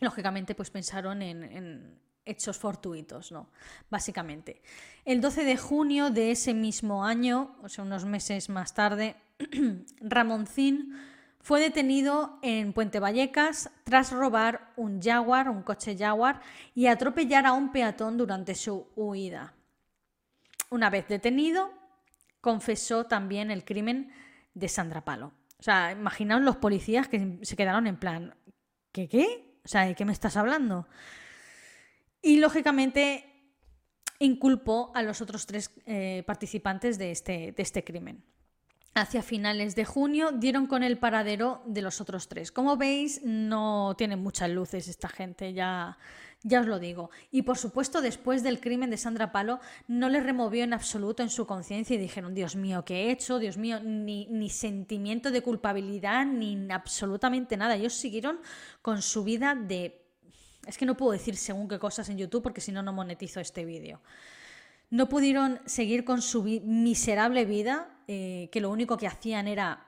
lógicamente 0.00 0.54
pues 0.54 0.70
pensaron 0.70 1.22
en, 1.22 1.98
hechos 2.24 2.58
fortuitos, 2.58 3.30
¿no? 3.30 3.48
Básicamente. 3.88 4.60
El 5.04 5.20
12 5.20 5.44
de 5.44 5.56
junio 5.56 6.10
de 6.10 6.32
ese 6.32 6.54
mismo 6.54 7.04
año, 7.04 7.56
o 7.62 7.68
sea, 7.68 7.84
unos 7.84 8.04
meses 8.04 8.48
más 8.48 8.74
tarde, 8.74 9.14
Ramoncín 10.00 10.96
fue 11.40 11.60
detenido 11.60 12.40
en 12.42 12.72
Puente 12.72 12.98
Vallecas 12.98 13.70
tras 13.84 14.10
robar 14.10 14.72
un 14.74 15.00
Jaguar, 15.00 15.48
un 15.48 15.62
coche 15.62 15.96
Jaguar, 15.96 16.40
y 16.74 16.88
atropellar 16.88 17.46
a 17.46 17.52
un 17.52 17.70
peatón 17.70 18.18
durante 18.18 18.56
su 18.56 18.88
huida. 18.96 19.54
Una 20.70 20.90
vez 20.90 21.06
detenido, 21.06 21.70
confesó 22.40 23.06
también 23.06 23.52
el 23.52 23.64
crimen 23.64 24.10
de 24.54 24.68
Sandra 24.68 25.04
Palo. 25.04 25.32
O 25.60 25.62
sea, 25.62 25.92
imaginaos 25.92 26.42
los 26.42 26.56
policías 26.56 27.06
que 27.06 27.38
se 27.42 27.56
quedaron 27.56 27.86
en 27.86 27.96
plan, 27.96 28.34
¿qué 28.90 29.08
qué? 29.08 29.45
O 29.66 29.68
sea, 29.68 29.84
¿de 29.84 29.96
qué 29.96 30.04
me 30.04 30.12
estás 30.12 30.36
hablando? 30.36 30.86
Y 32.22 32.36
lógicamente 32.36 33.24
inculpó 34.20 34.92
a 34.94 35.02
los 35.02 35.20
otros 35.20 35.44
tres 35.44 35.72
eh, 35.86 36.22
participantes 36.24 36.98
de 36.98 37.10
este, 37.10 37.50
de 37.50 37.62
este 37.64 37.82
crimen. 37.82 38.22
Hacia 38.94 39.22
finales 39.22 39.74
de 39.74 39.84
junio 39.84 40.30
dieron 40.30 40.68
con 40.68 40.84
el 40.84 40.98
paradero 40.98 41.62
de 41.66 41.82
los 41.82 42.00
otros 42.00 42.28
tres. 42.28 42.52
Como 42.52 42.76
veis, 42.76 43.22
no 43.24 43.96
tienen 43.98 44.22
muchas 44.22 44.50
luces 44.50 44.86
esta 44.86 45.08
gente, 45.08 45.52
ya, 45.52 45.98
ya 46.46 46.60
os 46.60 46.66
lo 46.66 46.78
digo. 46.78 47.10
Y 47.32 47.42
por 47.42 47.58
supuesto, 47.58 48.00
después 48.00 48.44
del 48.44 48.60
crimen 48.60 48.88
de 48.88 48.96
Sandra 48.96 49.32
Palo, 49.32 49.58
no 49.88 50.08
le 50.08 50.20
removió 50.20 50.62
en 50.62 50.72
absoluto 50.72 51.24
en 51.24 51.28
su 51.28 51.44
conciencia 51.44 51.96
y 51.96 51.98
dijeron, 51.98 52.34
Dios 52.34 52.54
mío, 52.54 52.84
¿qué 52.84 53.06
he 53.06 53.10
hecho? 53.10 53.40
Dios 53.40 53.56
mío, 53.56 53.80
ni, 53.80 54.26
ni 54.26 54.48
sentimiento 54.48 55.32
de 55.32 55.42
culpabilidad, 55.42 56.24
ni 56.24 56.70
absolutamente 56.70 57.56
nada. 57.56 57.74
Ellos 57.74 57.94
siguieron 57.94 58.38
con 58.80 59.02
su 59.02 59.24
vida 59.24 59.56
de... 59.56 60.02
Es 60.66 60.78
que 60.78 60.86
no 60.86 60.96
puedo 60.96 61.12
decir 61.12 61.36
según 61.36 61.66
qué 61.68 61.80
cosas 61.80 62.08
en 62.10 62.18
YouTube 62.18 62.44
porque 62.44 62.60
si 62.60 62.70
no, 62.70 62.80
no 62.80 62.92
monetizo 62.92 63.40
este 63.40 63.64
vídeo. 63.64 64.00
No 64.88 65.08
pudieron 65.08 65.60
seguir 65.66 66.04
con 66.04 66.22
su 66.22 66.44
miserable 66.44 67.44
vida, 67.44 67.88
eh, 68.06 68.48
que 68.52 68.60
lo 68.60 68.70
único 68.70 68.96
que 68.96 69.08
hacían 69.08 69.48
era 69.48 69.85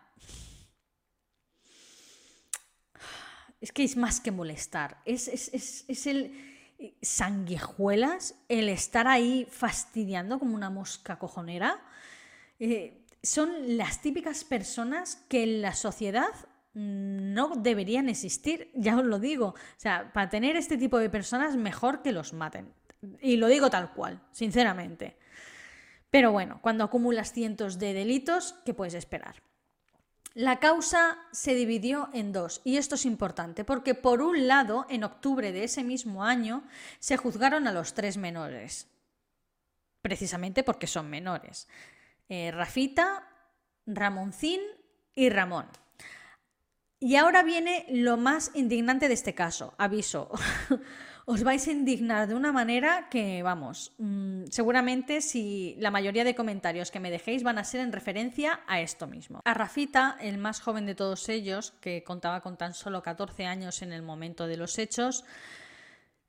es 3.60 3.72
que 3.72 3.84
es 3.84 3.96
más 3.96 4.20
que 4.20 4.30
molestar, 4.30 4.98
es, 5.04 5.28
es, 5.28 6.06
el 6.06 6.32
eh, 6.78 6.94
sanguijuelas, 7.02 8.36
el 8.48 8.68
estar 8.68 9.08
ahí 9.08 9.46
fastidiando 9.50 10.38
como 10.38 10.54
una 10.54 10.70
mosca 10.70 11.18
cojonera. 11.18 11.80
Eh, 12.60 13.04
son 13.22 13.76
las 13.76 14.00
típicas 14.00 14.44
personas 14.44 15.16
que 15.28 15.42
en 15.42 15.62
la 15.62 15.74
sociedad 15.74 16.30
no 16.74 17.54
deberían 17.56 18.08
existir, 18.08 18.70
ya 18.74 18.96
os 18.96 19.04
lo 19.04 19.18
digo. 19.18 19.48
O 19.48 19.80
sea, 19.80 20.12
para 20.12 20.28
tener 20.28 20.56
este 20.56 20.76
tipo 20.76 20.98
de 20.98 21.10
personas, 21.10 21.56
mejor 21.56 22.02
que 22.02 22.12
los 22.12 22.32
maten. 22.32 22.72
Y 23.20 23.36
lo 23.36 23.48
digo 23.48 23.70
tal 23.70 23.92
cual, 23.92 24.20
sinceramente. 24.30 25.16
Pero 26.10 26.30
bueno, 26.30 26.60
cuando 26.62 26.84
acumulas 26.84 27.32
cientos 27.32 27.78
de 27.78 27.92
delitos, 27.92 28.54
¿qué 28.64 28.74
puedes 28.74 28.94
esperar? 28.94 29.42
La 30.38 30.60
causa 30.60 31.18
se 31.32 31.52
dividió 31.52 32.10
en 32.12 32.32
dos, 32.32 32.60
y 32.62 32.76
esto 32.76 32.94
es 32.94 33.06
importante, 33.06 33.64
porque 33.64 33.96
por 33.96 34.22
un 34.22 34.46
lado, 34.46 34.86
en 34.88 35.02
octubre 35.02 35.50
de 35.50 35.64
ese 35.64 35.82
mismo 35.82 36.22
año, 36.22 36.62
se 37.00 37.16
juzgaron 37.16 37.66
a 37.66 37.72
los 37.72 37.92
tres 37.92 38.18
menores, 38.18 38.86
precisamente 40.00 40.62
porque 40.62 40.86
son 40.86 41.10
menores. 41.10 41.66
Eh, 42.28 42.52
Rafita, 42.52 43.28
Ramoncín 43.84 44.60
y 45.16 45.28
Ramón. 45.28 45.66
Y 47.00 47.16
ahora 47.16 47.42
viene 47.42 47.86
lo 47.88 48.16
más 48.16 48.52
indignante 48.54 49.08
de 49.08 49.14
este 49.14 49.34
caso, 49.34 49.74
aviso. 49.76 50.30
os 51.28 51.44
vais 51.44 51.60
a 51.68 51.76
indignar 51.76 52.24
de 52.24 52.32
una 52.32 52.52
manera 52.56 53.12
que, 53.12 53.42
vamos, 53.42 53.92
mm, 53.98 54.48
seguramente 54.48 55.20
si 55.20 55.76
la 55.78 55.90
mayoría 55.90 56.24
de 56.24 56.34
comentarios 56.34 56.90
que 56.90 57.00
me 57.00 57.10
dejéis 57.10 57.42
van 57.42 57.58
a 57.58 57.68
ser 57.68 57.82
en 57.82 57.92
referencia 57.92 58.60
a 58.66 58.80
esto 58.80 59.06
mismo. 59.06 59.42
A 59.44 59.52
Rafita, 59.52 60.16
el 60.22 60.38
más 60.38 60.62
joven 60.62 60.86
de 60.86 60.94
todos 60.94 61.28
ellos, 61.28 61.74
que 61.82 62.02
contaba 62.02 62.40
con 62.40 62.56
tan 62.56 62.72
solo 62.72 63.02
14 63.02 63.44
años 63.44 63.82
en 63.82 63.92
el 63.92 64.00
momento 64.00 64.46
de 64.46 64.56
los 64.56 64.78
hechos, 64.78 65.26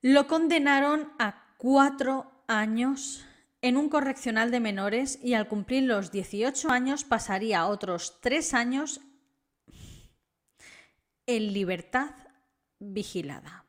lo 0.01 0.27
condenaron 0.27 1.13
a 1.17 1.45
cuatro 1.57 2.43
años 2.47 3.23
en 3.62 3.77
un 3.77 3.88
correccional 3.88 4.51
de 4.51 4.59
menores 4.59 5.17
y 5.23 5.33
al 5.33 5.47
cumplir 5.47 5.83
los 5.83 6.12
18 6.12 6.69
años 6.71 7.05
pasaría 7.05 7.67
otros 7.67 8.19
tres 8.19 8.53
años 8.53 8.99
en 11.25 11.53
libertad 11.53 12.12
vigilada. 12.79 13.68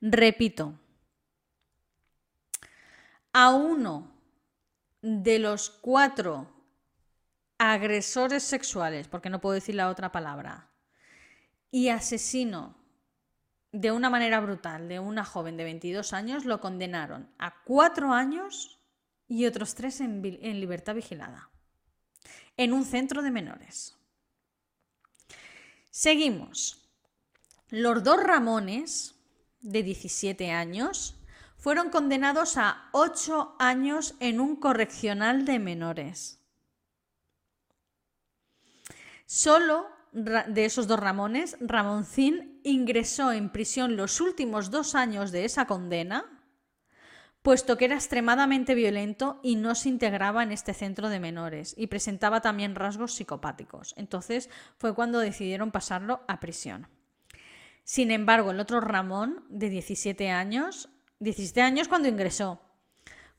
Repito, 0.00 0.78
a 3.32 3.50
uno 3.50 4.10
de 5.02 5.38
los 5.38 5.70
cuatro 5.70 6.48
agresores 7.58 8.42
sexuales, 8.42 9.08
porque 9.08 9.30
no 9.30 9.40
puedo 9.40 9.54
decir 9.54 9.74
la 9.74 9.88
otra 9.88 10.10
palabra, 10.10 10.70
y 11.70 11.88
asesino 11.88 12.76
de 13.72 13.92
una 13.92 14.10
manera 14.10 14.40
brutal 14.40 14.88
de 14.88 14.98
una 14.98 15.24
joven 15.24 15.56
de 15.56 15.64
22 15.64 16.12
años, 16.12 16.44
lo 16.44 16.60
condenaron 16.60 17.30
a 17.38 17.62
cuatro 17.64 18.12
años 18.12 18.80
y 19.28 19.46
otros 19.46 19.74
tres 19.74 20.00
en, 20.00 20.22
libertad 20.22 20.94
vigilada, 20.94 21.50
en 22.56 22.72
un 22.72 22.84
centro 22.84 23.22
de 23.22 23.30
menores. 23.30 23.96
Seguimos. 25.90 26.88
Los 27.68 28.02
dos 28.02 28.20
Ramones 28.22 29.14
de 29.60 29.82
17 29.82 30.50
años, 30.50 31.16
fueron 31.56 31.90
condenados 31.90 32.56
a 32.56 32.88
8 32.92 33.56
años 33.58 34.14
en 34.20 34.40
un 34.40 34.56
correccional 34.56 35.44
de 35.44 35.58
menores. 35.58 36.40
Solo 39.26 39.86
de 40.12 40.64
esos 40.64 40.88
dos 40.88 40.98
Ramones, 40.98 41.56
Ramoncín 41.60 42.60
ingresó 42.64 43.30
en 43.32 43.50
prisión 43.50 43.96
los 43.96 44.20
últimos 44.20 44.70
dos 44.70 44.94
años 44.94 45.30
de 45.30 45.44
esa 45.44 45.66
condena, 45.66 46.24
puesto 47.42 47.76
que 47.76 47.84
era 47.84 47.94
extremadamente 47.94 48.74
violento 48.74 49.38
y 49.42 49.56
no 49.56 49.74
se 49.74 49.88
integraba 49.88 50.42
en 50.42 50.52
este 50.52 50.74
centro 50.74 51.08
de 51.08 51.20
menores 51.20 51.74
y 51.76 51.86
presentaba 51.86 52.40
también 52.40 52.74
rasgos 52.74 53.14
psicopáticos. 53.14 53.94
Entonces 53.96 54.50
fue 54.78 54.94
cuando 54.94 55.20
decidieron 55.20 55.70
pasarlo 55.70 56.22
a 56.26 56.40
prisión. 56.40 56.88
Sin 57.90 58.12
embargo, 58.12 58.52
el 58.52 58.60
otro 58.60 58.80
Ramón, 58.80 59.44
de 59.48 59.68
17 59.68 60.30
años, 60.30 60.90
17 61.18 61.60
años 61.60 61.88
cuando 61.88 62.06
ingresó, 62.06 62.60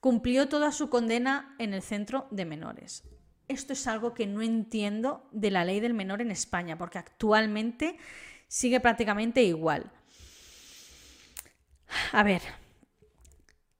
cumplió 0.01 0.49
toda 0.49 0.73
su 0.73 0.89
condena 0.89 1.55
en 1.57 1.73
el 1.73 1.81
centro 1.81 2.27
de 2.31 2.43
menores. 2.43 3.05
Esto 3.47 3.71
es 3.71 3.87
algo 3.87 4.13
que 4.13 4.27
no 4.27 4.41
entiendo 4.41 5.25
de 5.31 5.51
la 5.51 5.63
ley 5.63 5.79
del 5.79 5.93
menor 5.93 6.21
en 6.21 6.31
España, 6.31 6.77
porque 6.77 6.97
actualmente 6.97 7.97
sigue 8.49 8.81
prácticamente 8.81 9.41
igual. 9.41 9.89
A 12.11 12.21
ver, 12.21 12.41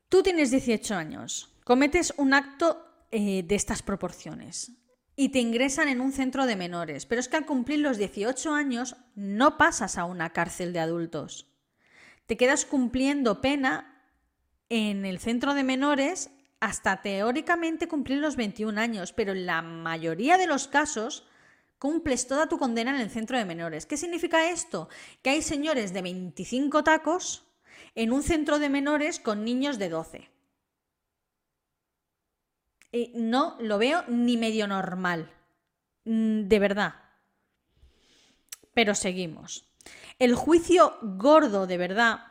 tú 0.07 0.23
tienes 0.23 0.51
18 0.51 0.95
años, 0.95 1.53
cometes 1.65 2.13
un 2.15 2.33
acto 2.33 3.05
eh, 3.11 3.43
de 3.43 3.55
estas 3.55 3.81
proporciones 3.81 4.71
y 5.15 5.29
te 5.29 5.39
ingresan 5.39 5.87
en 5.87 6.01
un 6.01 6.11
centro 6.11 6.45
de 6.45 6.55
menores, 6.55 7.05
pero 7.05 7.19
es 7.19 7.27
que 7.27 7.37
al 7.37 7.45
cumplir 7.45 7.79
los 7.79 7.97
18 7.97 8.53
años 8.53 8.95
no 9.15 9.57
pasas 9.57 9.97
a 9.97 10.05
una 10.05 10.31
cárcel 10.31 10.73
de 10.73 10.79
adultos. 10.79 11.47
Te 12.25 12.37
quedas 12.37 12.65
cumpliendo 12.65 13.41
pena 13.41 14.05
en 14.69 15.05
el 15.05 15.19
centro 15.19 15.53
de 15.53 15.63
menores 15.63 16.29
hasta 16.61 17.01
teóricamente 17.01 17.87
cumplir 17.87 18.19
los 18.19 18.35
21 18.35 18.79
años, 18.79 19.11
pero 19.11 19.33
en 19.33 19.45
la 19.45 19.61
mayoría 19.61 20.37
de 20.37 20.47
los 20.47 20.67
casos 20.67 21.27
cumples 21.77 22.27
toda 22.27 22.47
tu 22.47 22.59
condena 22.59 22.91
en 22.91 23.01
el 23.01 23.09
centro 23.09 23.37
de 23.37 23.45
menores. 23.45 23.87
¿Qué 23.87 23.97
significa 23.97 24.49
esto? 24.49 24.87
Que 25.23 25.31
hay 25.31 25.41
señores 25.41 25.93
de 25.93 26.03
25 26.03 26.83
tacos 26.83 27.47
en 27.95 28.11
un 28.11 28.21
centro 28.21 28.59
de 28.59 28.69
menores 28.69 29.19
con 29.19 29.43
niños 29.43 29.79
de 29.79 29.89
12. 29.89 30.29
Y 32.91 33.11
no 33.15 33.57
lo 33.59 33.77
veo 33.77 34.03
ni 34.07 34.37
medio 34.37 34.67
normal. 34.67 35.31
Mm, 36.05 36.47
de 36.47 36.59
verdad. 36.59 36.95
Pero 38.73 38.95
seguimos. 38.95 39.65
El 40.19 40.35
juicio 40.35 40.97
gordo, 41.01 41.67
de 41.67 41.77
verdad, 41.77 42.25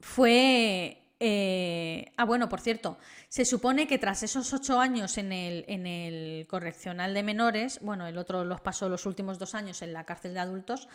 fue 0.00 1.04
eh, 1.26 2.12
ah, 2.16 2.24
bueno, 2.24 2.50
por 2.50 2.60
cierto, 2.60 2.98
se 3.28 3.44
supone 3.44 3.86
que 3.86 3.98
tras 3.98 4.22
esos 4.22 4.52
ocho 4.52 4.78
años 4.78 5.16
en 5.16 5.32
el, 5.32 5.64
en 5.68 5.86
el, 5.86 6.46
correccional 6.46 7.14
de 7.14 7.22
menores, 7.22 7.78
bueno, 7.80 8.06
el 8.06 8.18
otro 8.18 8.44
los 8.44 8.60
pasó 8.60 8.90
los 8.90 9.06
últimos 9.06 9.38
dos 9.38 9.54
años 9.54 9.80
en 9.80 9.94
la 9.94 10.04
cárcel 10.04 10.34
de 10.34 10.40
adultos, 10.40 10.88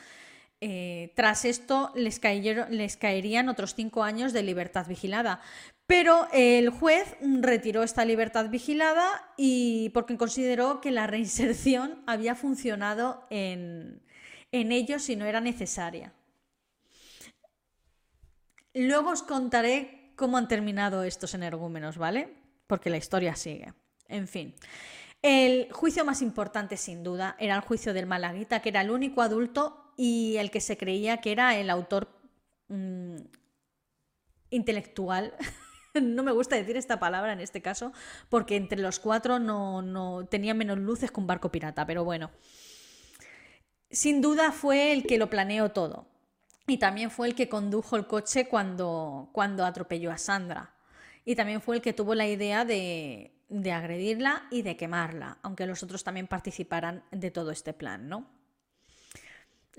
eh, 0.61 1.13
tras 1.15 1.45
esto 1.45 1.93
les, 1.95 2.19
caerían 2.19 3.47
otros 3.47 3.75
cinco 3.75 4.03
años 4.03 4.33
de 4.33 4.43
libertad 4.43 4.87
vigilada. 4.87 5.41
Pero 5.85 6.27
el 6.33 6.69
juez 6.69 7.15
retiró 7.21 7.81
esta 7.81 8.05
libertad 8.05 8.49
vigilada 8.49 9.33
y 9.37 9.89
porque 9.89 10.17
consideró 10.17 10.81
que 10.81 10.91
la 10.91 11.07
reinserción 11.07 12.03
había 12.07 12.35
funcionado 12.35 13.25
en, 13.29 14.01
ellos 14.51 15.09
y 15.09 15.15
no 15.15 15.25
era 15.25 15.39
necesaria. 15.39 16.13
Luego 18.73 19.11
os 19.11 19.23
contaré 19.23 20.11
cómo 20.15 20.37
han 20.37 20.47
terminado 20.47 21.03
estos 21.03 21.33
energúmenos, 21.33 21.97
¿vale? 21.97 22.35
Porque 22.67 22.89
la 22.89 22.97
historia 22.97 23.35
sigue. 23.35 23.73
En 24.07 24.27
fin. 24.27 24.53
El 25.21 25.71
juicio 25.71 26.05
más 26.05 26.21
importante, 26.21 26.77
sin 26.77 27.03
duda, 27.03 27.35
era 27.39 27.55
el 27.55 27.61
juicio 27.61 27.93
del 27.93 28.05
Malaguita, 28.05 28.61
que 28.61 28.69
era 28.69 28.81
el 28.81 28.91
único 28.91 29.21
adulto 29.21 29.88
y 30.01 30.37
el 30.37 30.49
que 30.49 30.61
se 30.61 30.77
creía 30.77 31.17
que 31.17 31.33
era 31.33 31.57
el 31.57 31.69
autor 31.69 32.07
mm, 32.69 33.17
intelectual. 34.49 35.33
no 36.01 36.23
me 36.23 36.31
gusta 36.31 36.55
decir 36.55 36.77
esta 36.77 37.01
palabra 37.01 37.33
en 37.33 37.41
este 37.41 37.61
caso, 37.61 37.91
porque 38.29 38.55
entre 38.55 38.79
los 38.79 38.97
cuatro 38.97 39.39
no, 39.39 39.81
no 39.81 40.25
tenía 40.25 40.53
menos 40.53 40.77
luces 40.77 41.11
que 41.11 41.19
un 41.19 41.27
barco 41.27 41.51
pirata, 41.51 41.85
pero 41.85 42.05
bueno. 42.05 42.31
Sin 43.91 44.21
duda 44.21 44.53
fue 44.53 44.93
el 44.93 45.05
que 45.05 45.17
lo 45.17 45.29
planeó 45.29 45.71
todo 45.71 46.07
y 46.65 46.77
también 46.77 47.11
fue 47.11 47.27
el 47.27 47.35
que 47.35 47.49
condujo 47.49 47.97
el 47.97 48.07
coche 48.07 48.47
cuando, 48.47 49.29
cuando 49.33 49.65
atropelló 49.65 50.13
a 50.13 50.17
Sandra. 50.17 50.75
Y 51.25 51.35
también 51.35 51.61
fue 51.61 51.75
el 51.75 51.81
que 51.81 51.91
tuvo 51.91 52.15
la 52.15 52.25
idea 52.25 52.63
de, 52.63 53.33
de 53.49 53.71
agredirla 53.73 54.47
y 54.49 54.61
de 54.61 54.77
quemarla, 54.77 55.39
aunque 55.41 55.65
los 55.65 55.83
otros 55.83 56.05
también 56.05 56.27
participaran 56.27 57.03
de 57.11 57.31
todo 57.31 57.51
este 57.51 57.73
plan, 57.73 58.07
¿no? 58.07 58.38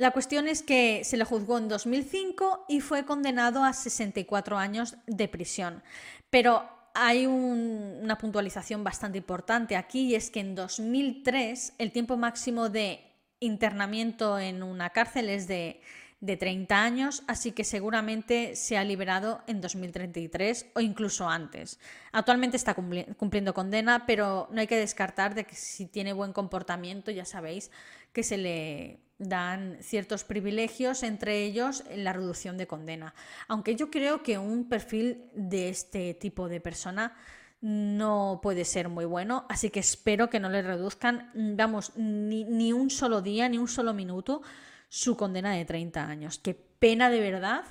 La 0.01 0.13
cuestión 0.13 0.49
es 0.49 0.63
que 0.63 1.03
se 1.05 1.19
le 1.19 1.27
juzgó 1.27 1.59
en 1.59 1.69
2005 1.69 2.65
y 2.71 2.81
fue 2.81 3.05
condenado 3.05 3.63
a 3.63 3.75
64 3.75 4.57
años 4.57 4.97
de 5.07 5.29
prisión. 5.29 5.83
Pero 6.31 6.67
hay 6.95 7.27
una 7.27 8.17
puntualización 8.17 8.83
bastante 8.83 9.19
importante 9.19 9.77
aquí 9.77 10.07
y 10.07 10.15
es 10.15 10.31
que 10.31 10.41
en 10.41 10.55
2003 10.55 11.75
el 11.77 11.93
tiempo 11.93 12.17
máximo 12.17 12.71
de 12.71 13.01
internamiento 13.41 14.39
en 14.39 14.63
una 14.63 14.89
cárcel 14.89 15.29
es 15.29 15.47
de 15.47 15.83
de 16.21 16.37
30 16.37 16.83
años, 16.83 17.23
así 17.27 17.53
que 17.53 17.65
seguramente 17.65 18.55
se 18.55 18.77
ha 18.77 18.85
liberado 18.85 19.43
en 19.47 19.61
2033 19.61 20.67
o 20.75 20.81
incluso 20.81 21.29
antes. 21.29 21.81
Actualmente 22.13 22.59
está 22.59 22.75
cumpliendo 22.75 23.55
condena, 23.55 24.05
pero 24.07 24.47
no 24.51 24.61
hay 24.61 24.67
que 24.67 24.77
descartar 24.77 25.35
de 25.35 25.45
que 25.45 25.57
si 25.57 25.87
tiene 25.87 26.13
buen 26.13 26.35
comportamiento, 26.35 27.11
ya 27.11 27.25
sabéis 27.25 27.71
que 28.13 28.23
se 28.23 28.37
le 28.37 29.01
dan 29.21 29.77
ciertos 29.81 30.25
privilegios, 30.25 31.03
entre 31.03 31.45
ellos 31.45 31.85
la 31.95 32.13
reducción 32.13 32.57
de 32.57 32.67
condena. 32.67 33.15
Aunque 33.47 33.77
yo 33.77 33.91
creo 33.91 34.23
que 34.23 34.39
un 34.39 34.69
perfil 34.69 35.31
de 35.35 35.69
este 35.69 36.15
tipo 36.15 36.49
de 36.49 36.61
persona 36.61 37.15
no 37.61 38.41
puede 38.43 38.65
ser 38.65 38.89
muy 38.89 39.05
bueno, 39.05 39.45
así 39.51 39.69
que 39.69 39.81
espero 39.81 40.31
que 40.31 40.41
no 40.41 40.49
le 40.49 40.63
reduzcan, 40.63 41.31
vamos, 41.35 41.93
ni, 41.97 42.45
ni 42.45 42.73
un 42.73 42.89
solo 42.89 43.21
día, 43.21 43.49
ni 43.51 43.59
un 43.59 43.69
solo 43.69 43.93
minuto 43.93 44.41
su 44.89 45.17
condena 45.17 45.53
de 45.53 45.67
30 45.67 46.07
años. 46.07 46.39
Qué 46.39 46.55
pena 46.55 47.11
de 47.11 47.21
verdad 47.21 47.65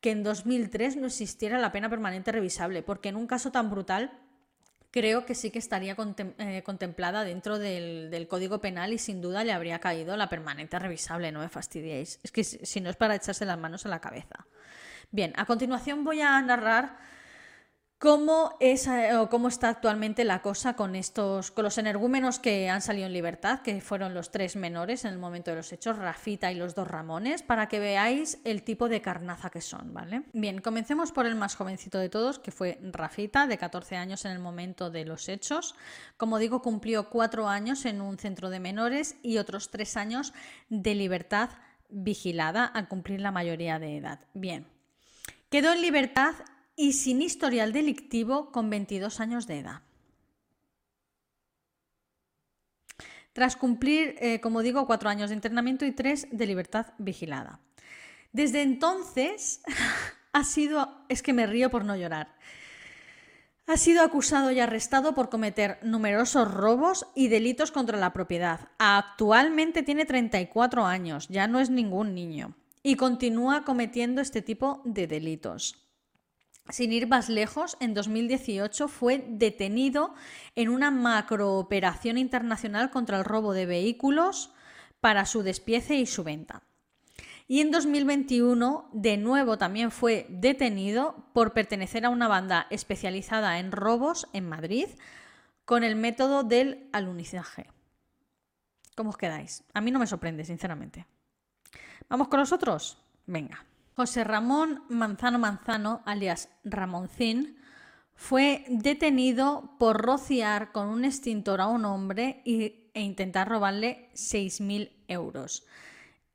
que 0.00 0.10
en 0.10 0.22
2003 0.22 0.96
no 0.96 1.06
existiera 1.06 1.58
la 1.58 1.72
pena 1.72 1.90
permanente 1.90 2.32
revisable, 2.32 2.82
porque 2.82 3.10
en 3.10 3.16
un 3.16 3.26
caso 3.26 3.52
tan 3.52 3.70
brutal 3.70 4.18
creo 4.96 5.26
que 5.26 5.34
sí 5.34 5.50
que 5.50 5.58
estaría 5.58 5.94
eh, 6.38 6.62
contemplada 6.64 7.22
dentro 7.22 7.58
del, 7.58 8.26
Código 8.30 8.62
Penal 8.62 8.94
y 8.94 8.98
sin 8.98 9.20
duda 9.20 9.44
le 9.44 9.52
habría 9.52 9.78
caído 9.78 10.16
la 10.16 10.30
permanente 10.30 10.78
revisable, 10.78 11.30
no 11.32 11.40
me 11.40 11.50
fastidiéis. 11.50 12.18
Es 12.22 12.32
que 12.32 12.42
si 12.44 12.80
no 12.80 12.88
es 12.88 12.96
para 12.96 13.14
echarse 13.14 13.44
las 13.44 13.58
manos 13.58 13.84
a 13.84 13.90
la 13.90 14.00
cabeza. 14.00 14.46
Bien, 15.10 15.34
a 15.36 15.44
continuación 15.44 16.02
voy 16.02 16.22
a 16.22 16.40
narrar 16.40 16.96
¿Cómo, 17.98 18.58
es, 18.60 18.86
eh, 18.88 19.10
cómo 19.30 19.48
está 19.48 19.70
actualmente 19.70 20.24
la 20.24 20.42
cosa 20.42 20.76
con 20.76 20.94
estos, 20.94 21.50
con 21.50 21.64
los 21.64 21.78
energúmenos 21.78 22.38
que 22.38 22.68
han 22.68 22.82
salido 22.82 23.06
en 23.06 23.14
libertad, 23.14 23.60
que 23.62 23.80
fueron 23.80 24.12
los 24.12 24.30
tres 24.30 24.54
menores 24.54 25.06
en 25.06 25.14
el 25.14 25.18
momento 25.18 25.50
de 25.50 25.56
los 25.56 25.72
hechos, 25.72 25.96
Rafita 25.96 26.52
y 26.52 26.56
los 26.56 26.74
dos 26.74 26.86
Ramones, 26.86 27.42
para 27.42 27.68
que 27.68 27.78
veáis 27.78 28.38
el 28.44 28.64
tipo 28.64 28.90
de 28.90 29.00
carnaza 29.00 29.48
que 29.48 29.62
son, 29.62 29.94
¿vale? 29.94 30.24
Bien, 30.34 30.60
comencemos 30.60 31.10
por 31.10 31.24
el 31.24 31.36
más 31.36 31.56
jovencito 31.56 31.98
de 31.98 32.10
todos, 32.10 32.38
que 32.38 32.50
fue 32.50 32.78
Rafita, 32.82 33.46
de 33.46 33.56
14 33.56 33.96
años 33.96 34.26
en 34.26 34.32
el 34.32 34.40
momento 34.40 34.90
de 34.90 35.06
los 35.06 35.30
hechos. 35.30 35.74
Como 36.18 36.38
digo, 36.38 36.60
cumplió 36.60 37.08
cuatro 37.08 37.48
años 37.48 37.86
en 37.86 38.02
un 38.02 38.18
centro 38.18 38.50
de 38.50 38.60
menores 38.60 39.16
y 39.22 39.38
otros 39.38 39.70
tres 39.70 39.96
años 39.96 40.34
de 40.68 40.94
libertad 40.94 41.48
vigilada 41.88 42.66
al 42.66 42.88
cumplir 42.88 43.22
la 43.22 43.30
mayoría 43.30 43.78
de 43.78 43.96
edad. 43.96 44.20
Bien, 44.34 44.66
quedó 45.48 45.72
en 45.72 45.80
libertad 45.80 46.34
y 46.76 46.92
sin 46.92 47.22
historial 47.22 47.72
delictivo 47.72 48.52
con 48.52 48.68
22 48.68 49.18
años 49.20 49.46
de 49.46 49.58
edad. 49.58 49.82
Tras 53.32 53.56
cumplir, 53.56 54.14
eh, 54.20 54.40
como 54.40 54.62
digo, 54.62 54.86
cuatro 54.86 55.10
años 55.10 55.30
de 55.30 55.36
internamiento 55.36 55.84
y 55.84 55.92
tres 55.92 56.28
de 56.30 56.46
libertad 56.46 56.94
vigilada. 56.98 57.60
Desde 58.32 58.62
entonces 58.62 59.62
ha 60.32 60.44
sido, 60.44 61.04
es 61.08 61.22
que 61.22 61.32
me 61.32 61.46
río 61.46 61.70
por 61.70 61.84
no 61.84 61.96
llorar, 61.96 62.36
ha 63.66 63.76
sido 63.76 64.02
acusado 64.02 64.52
y 64.52 64.60
arrestado 64.60 65.14
por 65.14 65.28
cometer 65.28 65.78
numerosos 65.82 66.52
robos 66.52 67.06
y 67.14 67.28
delitos 67.28 67.72
contra 67.72 67.98
la 67.98 68.12
propiedad. 68.12 68.68
Actualmente 68.78 69.82
tiene 69.82 70.04
34 70.04 70.86
años, 70.86 71.26
ya 71.28 71.48
no 71.48 71.58
es 71.58 71.68
ningún 71.68 72.14
niño, 72.14 72.54
y 72.82 72.94
continúa 72.94 73.64
cometiendo 73.64 74.20
este 74.20 74.40
tipo 74.40 74.82
de 74.84 75.08
delitos. 75.08 75.85
Sin 76.68 76.92
ir 76.92 77.06
más 77.06 77.28
lejos, 77.28 77.76
en 77.80 77.94
2018 77.94 78.88
fue 78.88 79.24
detenido 79.28 80.14
en 80.56 80.68
una 80.68 80.90
macrooperación 80.90 82.18
internacional 82.18 82.90
contra 82.90 83.18
el 83.18 83.24
robo 83.24 83.52
de 83.52 83.66
vehículos 83.66 84.52
para 85.00 85.26
su 85.26 85.42
despiece 85.42 85.96
y 85.96 86.06
su 86.06 86.24
venta. 86.24 86.62
Y 87.48 87.60
en 87.60 87.70
2021 87.70 88.90
de 88.92 89.16
nuevo 89.16 89.56
también 89.56 89.92
fue 89.92 90.26
detenido 90.28 91.28
por 91.32 91.52
pertenecer 91.52 92.04
a 92.04 92.10
una 92.10 92.26
banda 92.26 92.66
especializada 92.70 93.60
en 93.60 93.70
robos 93.70 94.26
en 94.32 94.48
Madrid 94.48 94.88
con 95.64 95.84
el 95.84 95.94
método 95.94 96.42
del 96.42 96.88
alunizaje. 96.92 97.70
¿Cómo 98.96 99.10
os 99.10 99.16
quedáis? 99.16 99.62
A 99.74 99.80
mí 99.80 99.92
no 99.92 100.00
me 100.00 100.06
sorprende, 100.08 100.44
sinceramente. 100.44 101.06
¿Vamos 102.08 102.26
con 102.28 102.40
los 102.40 102.50
otros? 102.50 102.98
Venga. 103.26 103.64
José 103.96 104.24
Ramón 104.24 104.82
Manzano 104.90 105.38
Manzano, 105.38 106.02
alias 106.04 106.50
Ramoncín, 106.64 107.56
fue 108.14 108.66
detenido 108.68 109.74
por 109.78 110.02
rociar 110.02 110.70
con 110.70 110.88
un 110.88 111.06
extintor 111.06 111.62
a 111.62 111.66
un 111.68 111.86
hombre 111.86 112.42
e 112.44 113.00
intentar 113.00 113.48
robarle 113.48 114.10
6.000 114.12 114.90
euros. 115.08 115.64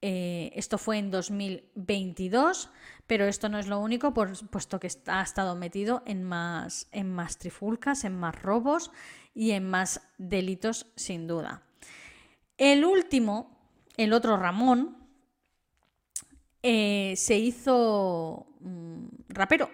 Eh, 0.02 0.52
esto 0.56 0.80
fue 0.80 0.98
en 0.98 1.12
2022, 1.12 2.72
pero 3.06 3.26
esto 3.26 3.48
no 3.48 3.60
es 3.60 3.68
lo 3.68 3.80
único, 3.80 4.12
puesto 4.12 4.80
que 4.80 4.90
ha 5.06 5.22
estado 5.22 5.56
metido 5.56 6.02
en 6.08 6.24
más, 6.24 6.88
en 6.92 7.14
más 7.14 7.38
trifulcas, 7.38 8.06
en 8.06 8.18
más 8.18 8.42
robos 8.42 8.90
y 9.36 9.52
en 9.52 9.70
más 9.70 10.02
delitos, 10.18 10.88
sin 10.96 11.28
duda. 11.28 11.62
El 12.58 12.86
último, 12.86 13.56
el 13.98 14.14
otro 14.14 14.38
Ramón, 14.38 15.01
eh, 16.64 17.14
se 17.18 17.38
hizo 17.38 18.48
mm, 18.60 19.06
rapero. 19.30 19.70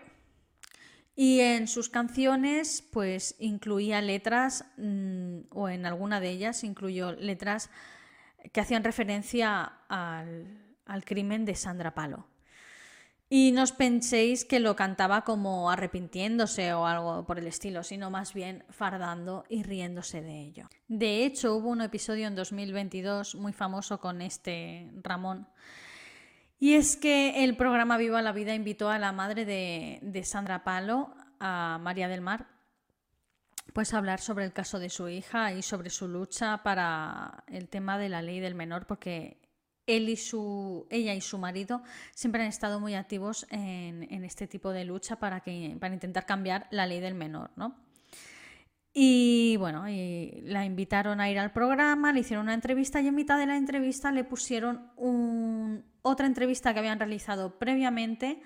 Y 1.16 1.40
en 1.40 1.68
sus 1.68 1.90
canciones, 1.90 2.84
pues 2.92 3.36
incluía 3.40 4.02
letras, 4.02 4.66
mm, 4.78 5.40
o 5.52 5.68
en 5.70 5.86
alguna 5.86 6.20
de 6.20 6.30
ellas 6.30 6.64
incluyó 6.64 7.12
letras 7.14 7.70
que 8.54 8.62
hacían 8.62 8.84
referencia 8.84 9.64
al, 9.90 10.76
al 10.86 11.04
crimen 11.04 11.44
de 11.44 11.56
Sandra 11.56 11.96
Palo. 11.96 12.28
Y 13.30 13.52
no 13.52 13.64
os 13.64 13.74
penséis 13.74 14.46
que 14.46 14.62
lo 14.62 14.78
cantaba 14.78 15.26
como 15.26 15.70
arrepintiéndose 15.70 16.72
o 16.74 16.86
algo 16.86 17.26
por 17.26 17.40
el 17.40 17.48
estilo, 17.48 17.84
sino 17.84 18.10
más 18.10 18.34
bien 18.34 18.64
fardando 18.70 19.44
y 19.50 19.64
riéndose 19.64 20.22
de 20.22 20.40
ello. 20.40 20.70
De 20.88 21.26
hecho, 21.26 21.56
hubo 21.56 21.70
un 21.70 21.82
episodio 21.82 22.28
en 22.28 22.36
2022 22.36 23.36
muy 23.36 23.52
famoso 23.52 24.00
con 24.00 24.22
este 24.22 24.90
Ramón. 25.04 25.46
Y 26.60 26.74
es 26.74 26.96
que 26.98 27.44
el 27.44 27.56
programa 27.56 27.98
Viva 27.98 28.22
la 28.22 28.32
Vida 28.32 28.56
invitó 28.56 28.90
a 28.90 28.98
la 28.98 29.12
madre 29.12 29.46
de, 29.46 30.24
Sandra 30.24 30.64
Palo, 30.64 31.14
a 31.40 31.80
María 31.82 32.08
del 32.08 32.22
Mar, 32.22 32.48
pues 33.74 33.94
a 33.94 34.00
hablar 34.00 34.20
sobre 34.20 34.44
el 34.44 34.54
caso 34.54 34.80
de 34.80 34.90
su 34.90 35.08
hija 35.08 35.54
y 35.54 35.62
sobre 35.62 35.92
su 35.92 36.08
lucha 36.08 36.64
para 36.64 37.44
el 37.48 37.70
tema 37.70 38.00
de 38.00 38.10
la 38.10 38.24
ley 38.24 38.40
del 38.40 38.56
menor, 38.56 38.88
porque 38.88 39.38
él 39.86 40.10
y 40.10 40.16
su, 40.16 40.88
ella 40.90 41.14
y 41.14 41.22
su 41.22 41.38
marido 41.38 41.84
siempre 42.16 42.42
han 42.42 42.48
estado 42.48 42.80
muy 42.80 42.96
activos 42.96 43.46
en, 43.52 44.24
este 44.24 44.48
tipo 44.48 44.72
de 44.72 44.84
lucha 44.84 45.18
para, 45.18 45.42
que, 45.42 45.78
para 45.80 45.94
intentar 45.94 46.26
cambiar 46.26 46.68
la 46.72 46.88
ley 46.88 47.00
del 47.00 47.14
menor, 47.14 47.52
¿no? 47.56 47.87
Y 49.00 49.58
bueno, 49.58 49.84
la 49.86 50.66
invitaron 50.66 51.22
a 51.22 51.30
ir 51.30 51.38
al 51.38 51.52
programa, 51.52 52.12
le 52.12 52.22
hicieron 52.22 52.46
una 52.46 52.56
entrevista 52.56 53.00
y 53.00 53.08
en 53.08 53.14
mitad 53.14 53.38
de 53.38 53.46
la 53.46 53.56
entrevista 53.56 54.12
le 54.12 54.24
pusieron 54.24 54.92
otra 56.02 56.26
entrevista 56.26 56.74
que 56.74 56.80
habían 56.80 56.98
realizado 56.98 57.60
previamente 57.60 58.42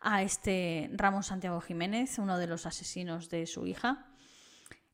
a 0.00 0.24
este 0.24 0.90
Ramón 0.94 1.22
Santiago 1.22 1.60
Jiménez, 1.60 2.18
uno 2.18 2.38
de 2.38 2.48
los 2.48 2.66
asesinos 2.66 3.30
de 3.30 3.46
su 3.46 3.68
hija, 3.68 4.08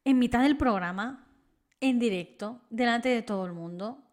en 0.05 0.19
mitad 0.19 0.43
del 0.43 0.59
programa, 0.59 1.27
en 1.81 1.99
directo, 1.99 2.61
delante 2.69 3.09
de 3.09 3.23
todo 3.23 3.47
el 3.47 3.55
mundo, 3.55 4.05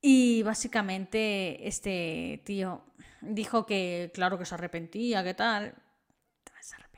y 0.00 0.42
básicamente 0.44 1.68
este 1.68 2.40
tío 2.46 2.86
dijo 3.20 3.66
que, 3.66 4.10
claro 4.14 4.38
que 4.38 4.46
se 4.46 4.54
arrepentía, 4.54 5.22
¿qué 5.22 5.34
tal? 5.34 5.74
Te 6.42 6.52
vas 6.54 6.72
a 6.72 6.76
arrepentir, 6.76 6.88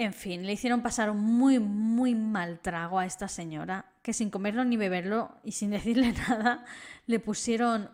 En 0.00 0.14
fin, 0.14 0.46
le 0.46 0.54
hicieron 0.54 0.80
pasar 0.80 1.10
un 1.10 1.22
muy, 1.22 1.58
muy 1.58 2.14
mal 2.14 2.58
trago 2.60 2.98
a 2.98 3.04
esta 3.04 3.28
señora, 3.28 3.92
que 4.00 4.14
sin 4.14 4.30
comerlo 4.30 4.64
ni 4.64 4.78
beberlo 4.78 5.36
y 5.44 5.52
sin 5.52 5.68
decirle 5.76 6.14
nada, 6.14 6.64
le 7.04 7.20
pusieron 7.20 7.90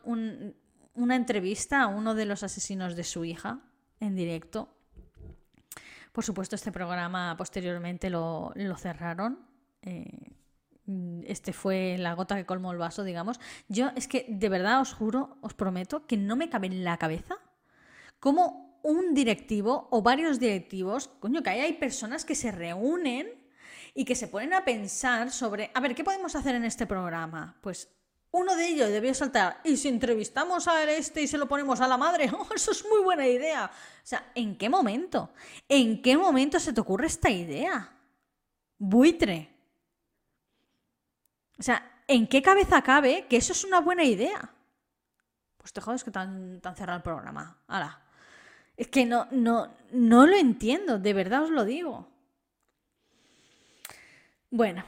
una 0.95 1.16
entrevista 1.16 1.83
a 1.83 1.88
uno 1.88 2.14
de 2.14 2.25
los 2.25 2.45
asesinos 2.45 2.95
de 2.95 3.03
su 3.03 3.25
hija 3.25 3.59
en 3.99 4.14
directo. 4.14 4.69
Por 6.12 6.23
supuesto, 6.23 6.55
este 6.55 6.71
programa 6.71 7.35
posteriormente 7.37 8.09
lo, 8.09 8.55
cerraron. 8.79 9.40
Eh, 9.83 10.31
este 11.25 11.53
fue 11.53 11.97
la 11.99 12.14
gota 12.14 12.37
que 12.37 12.47
colmó 12.47 12.71
el 12.71 12.79
vaso, 12.79 13.03
digamos. 13.03 13.40
Yo 13.66 13.90
es 13.97 14.07
que 14.07 14.27
de 14.29 14.49
verdad 14.49 14.81
os 14.81 14.95
juro, 14.95 15.38
os 15.40 15.55
prometo 15.55 16.07
que 16.07 16.16
no 16.16 16.37
me 16.37 16.51
cabe 16.51 16.69
en 16.69 16.85
la 16.85 16.99
cabeza 16.99 17.35
cómo 18.21 18.65
un 18.87 19.14
directivo 19.14 19.88
o 19.90 20.01
varios 20.01 20.38
directivos, 20.38 21.11
coño, 21.18 21.42
que 21.42 21.51
hay 21.51 21.72
personas 21.72 22.25
que 22.25 22.37
se 22.37 22.53
reúnen 22.53 23.27
y 23.94 24.05
que 24.05 24.14
se 24.14 24.29
ponen 24.29 24.55
a 24.55 24.64
pensar 24.64 25.33
sobre, 25.33 25.72
a 25.75 25.81
ver, 25.81 25.92
¿qué 25.92 26.05
podemos 26.05 26.37
hacer 26.37 26.55
en 26.55 26.64
este 26.64 26.87
programa? 26.87 27.57
Pues 27.61 27.88
uno 28.31 28.55
de 28.55 28.68
ellos 28.68 28.88
debió 28.90 29.12
saltar, 29.12 29.61
y 29.64 29.77
si 29.77 29.88
entrevistamos 29.88 30.68
a 30.68 30.85
este 30.85 31.22
y 31.22 31.27
se 31.27 31.37
lo 31.37 31.49
ponemos 31.49 31.81
a 31.81 31.88
la 31.88 31.96
madre, 31.96 32.31
oh, 32.38 32.46
eso 32.55 32.70
es 32.70 32.85
muy 32.88 33.03
buena 33.03 33.27
idea. 33.27 33.68
O 33.68 34.07
sea, 34.07 34.31
¿en 34.37 34.57
qué 34.57 34.68
momento? 34.68 35.33
¿En 35.68 36.01
qué 36.01 36.16
momento 36.16 36.61
se 36.61 36.72
te 36.72 36.81
ocurre 36.81 37.09
esta 37.09 37.29
idea? 37.29 37.92
Buitre. 38.79 39.53
O 41.59 41.62
sea, 41.62 42.03
¿en 42.07 42.29
qué 42.29 42.40
cabeza 42.40 42.83
cabe 42.83 43.27
que 43.29 43.38
eso 43.38 43.53
es 43.53 43.64
una 43.64 43.81
buena 43.81 44.05
idea? 44.05 44.55
Pues 45.57 45.72
te 45.72 45.81
jodes 45.81 46.05
que 46.05 46.12
tan, 46.12 46.61
tan 46.61 46.77
cerrado 46.77 46.99
el 46.99 47.03
programa. 47.03 47.59
Ahora, 47.66 48.06
es 48.77 48.89
que 48.89 49.07
no, 49.07 49.27
no, 49.31 49.75
no 49.93 50.27
lo 50.27 50.37
entiendo, 50.37 50.99
de 50.99 51.12
verdad 51.12 51.45
os 51.45 51.51
lo 51.51 51.65
digo. 51.65 52.09
Bueno, 54.51 54.85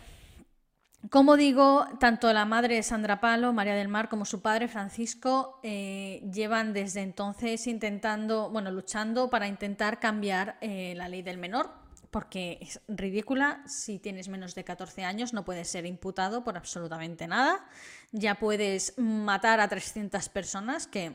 como 1.11 1.37
digo, 1.37 1.87
tanto 2.01 2.33
la 2.33 2.44
madre 2.44 2.83
Sandra 2.83 3.20
Palo, 3.20 3.53
María 3.53 3.74
del 3.74 3.88
Mar, 3.88 4.09
como 4.09 4.24
su 4.24 4.42
padre 4.42 4.68
Francisco 4.68 5.61
eh, 5.62 6.29
llevan 6.33 6.72
desde 6.72 7.03
entonces 7.03 7.66
intentando, 7.66 8.51
bueno, 8.51 8.70
luchando 8.70 9.31
para 9.31 9.46
intentar 9.46 10.01
cambiar 10.01 10.59
eh, 10.61 10.94
la 10.96 11.09
ley 11.09 11.22
del 11.22 11.38
menor, 11.38 11.70
porque 12.11 12.59
es 12.61 12.81
ridícula. 12.88 13.62
Si 13.66 13.98
tienes 13.98 14.29
menos 14.29 14.55
de 14.55 14.64
14 14.64 15.05
años 15.05 15.33
no 15.33 15.44
puedes 15.44 15.68
ser 15.68 15.87
imputado 15.87 16.44
por 16.44 16.57
absolutamente 16.57 17.27
nada. 17.27 17.64
Ya 18.11 18.35
puedes 18.35 18.98
matar 18.98 19.61
a 19.61 19.68
300 19.68 20.29
personas, 20.29 20.87
que 20.87 21.12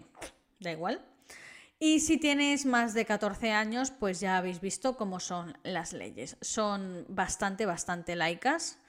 da 0.59 0.71
igual. 0.71 1.01
Y 1.85 1.99
si 1.99 2.15
tienes 2.17 2.65
más 2.65 2.93
de 2.93 3.03
14 3.03 3.51
años, 3.51 3.91
pues 3.91 4.21
ya 4.21 4.37
habéis 4.37 4.61
visto 4.61 4.95
cómo 4.95 5.19
son 5.19 5.57
las 5.63 5.91
leyes. 5.91 6.37
Son 6.39 7.05
bastante, 7.09 7.65
bastante 7.65 8.15
laicas 8.15 8.79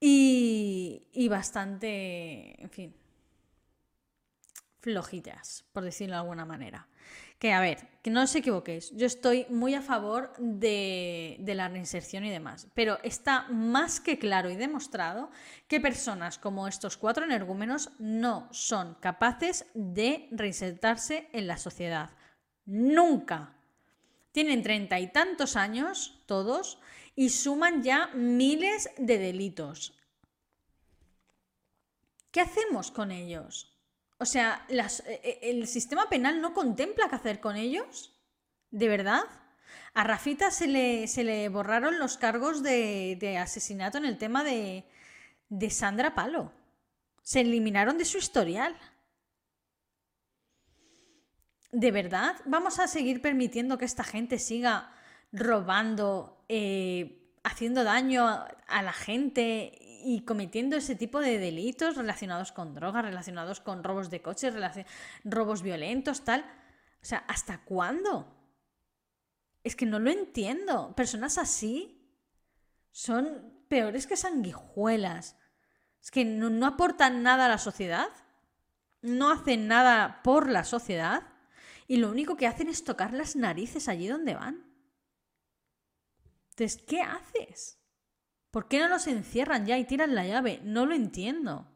y, 0.00 1.06
y 1.12 1.28
bastante, 1.28 2.60
en 2.60 2.70
fin, 2.70 2.96
flojillas, 4.86 5.64
por 5.72 5.82
decirlo 5.82 6.14
de 6.14 6.20
alguna 6.20 6.44
manera. 6.44 6.86
Que 7.40 7.52
a 7.52 7.60
ver, 7.60 7.88
que 8.02 8.10
no 8.10 8.22
os 8.22 8.34
equivoquéis, 8.36 8.92
yo 8.94 9.04
estoy 9.04 9.44
muy 9.50 9.74
a 9.74 9.82
favor 9.82 10.32
de, 10.38 11.42
la 11.44 11.66
reinserción 11.68 12.24
y 12.24 12.30
demás, 12.30 12.68
pero 12.72 13.00
está 13.02 13.48
más 13.50 13.98
que 13.98 14.16
claro 14.16 14.48
y 14.48 14.54
demostrado 14.54 15.28
que 15.66 15.80
personas 15.80 16.38
como 16.38 16.68
estos 16.68 16.96
cuatro 16.96 17.24
energúmenos 17.24 17.90
no 17.98 18.48
son 18.52 18.94
capaces 19.00 19.66
de 19.74 20.28
reinsertarse 20.30 21.28
en 21.32 21.48
la 21.48 21.58
sociedad. 21.58 22.10
Nunca. 22.64 23.56
Tienen 24.30 24.62
treinta 24.62 25.00
y 25.00 25.10
tantos 25.10 25.56
años 25.56 26.22
todos 26.26 26.78
y 27.16 27.30
suman 27.30 27.82
ya 27.82 28.06
miles 28.14 28.88
de 28.98 29.18
delitos. 29.18 29.98
¿Qué 32.30 32.40
hacemos 32.40 32.92
con 32.92 33.10
ellos? 33.10 33.75
O 34.18 34.24
sea, 34.24 34.64
las, 34.68 35.00
e, 35.00 35.20
e, 35.22 35.50
¿el 35.50 35.66
sistema 35.66 36.08
penal 36.08 36.40
no 36.40 36.54
contempla 36.54 37.08
qué 37.08 37.16
hacer 37.16 37.40
con 37.40 37.56
ellos? 37.56 38.14
¿De 38.70 38.88
verdad? 38.88 39.24
A 39.94 40.04
Rafita 40.04 40.50
se 40.50 40.66
le, 40.66 41.06
se 41.06 41.24
le 41.24 41.48
borraron 41.48 41.98
los 41.98 42.16
cargos 42.16 42.62
de, 42.62 43.38
asesinato 43.40 43.98
en 43.98 44.04
el 44.06 44.18
tema 44.18 44.44
de, 44.44 44.84
de 45.48 45.70
Sandra 45.70 46.14
Palo. 46.14 46.52
Se 47.22 47.40
eliminaron 47.40 47.98
de 47.98 48.04
su 48.04 48.18
historial. 48.18 48.76
¿De 51.72 51.90
verdad 51.90 52.36
vamos 52.46 52.78
a 52.78 52.88
seguir 52.88 53.20
permitiendo 53.20 53.76
que 53.76 53.84
esta 53.84 54.04
gente 54.04 54.38
siga 54.38 54.92
robando, 55.32 56.44
eh, 56.48 57.32
haciendo 57.42 57.84
daño 57.84 58.26
a 58.26 58.82
la 58.82 58.92
gente 58.92 59.85
y 60.08 60.20
cometiendo 60.20 60.76
ese 60.76 60.94
tipo 60.94 61.18
de 61.18 61.40
delitos 61.40 61.96
relacionados 61.96 62.52
con 62.52 62.74
drogas, 62.74 63.04
relacionados 63.04 63.58
con 63.58 63.82
robos 63.82 64.08
de 64.08 64.22
coches, 64.22 64.54
robos 65.24 65.62
violentos, 65.62 66.24
tal. 66.24 66.42
O 67.02 67.04
sea, 67.04 67.24
¿hasta 67.26 67.64
cuándo? 67.64 68.32
Es 69.64 69.74
que 69.74 69.84
no 69.84 69.98
lo 69.98 70.10
entiendo. 70.10 70.94
Personas 70.94 71.38
así 71.38 72.08
son 72.92 73.64
peores 73.68 74.06
que 74.06 74.16
sanguijuelas. 74.16 75.36
Es 76.00 76.12
que 76.12 76.24
no, 76.24 76.50
no 76.50 76.66
aportan 76.66 77.24
nada 77.24 77.46
a 77.46 77.48
la 77.48 77.58
sociedad, 77.58 78.10
no 79.02 79.32
hacen 79.32 79.66
nada 79.66 80.20
por 80.22 80.48
la 80.48 80.62
sociedad 80.62 81.24
y 81.88 81.96
lo 81.96 82.12
único 82.12 82.36
que 82.36 82.46
hacen 82.46 82.68
es 82.68 82.84
tocar 82.84 83.12
las 83.12 83.34
narices 83.34 83.88
allí 83.88 84.06
donde 84.06 84.36
van. 84.36 84.72
Entonces, 86.50 86.80
¿qué 86.86 87.00
haces? 87.00 87.80
¿Por 88.56 88.68
qué 88.68 88.78
no 88.78 88.88
los 88.88 89.06
encierran 89.06 89.66
ya 89.66 89.76
y 89.76 89.84
tiran 89.84 90.14
la 90.14 90.26
llave? 90.26 90.62
No 90.64 90.86
lo 90.86 90.94
entiendo. 90.94 91.66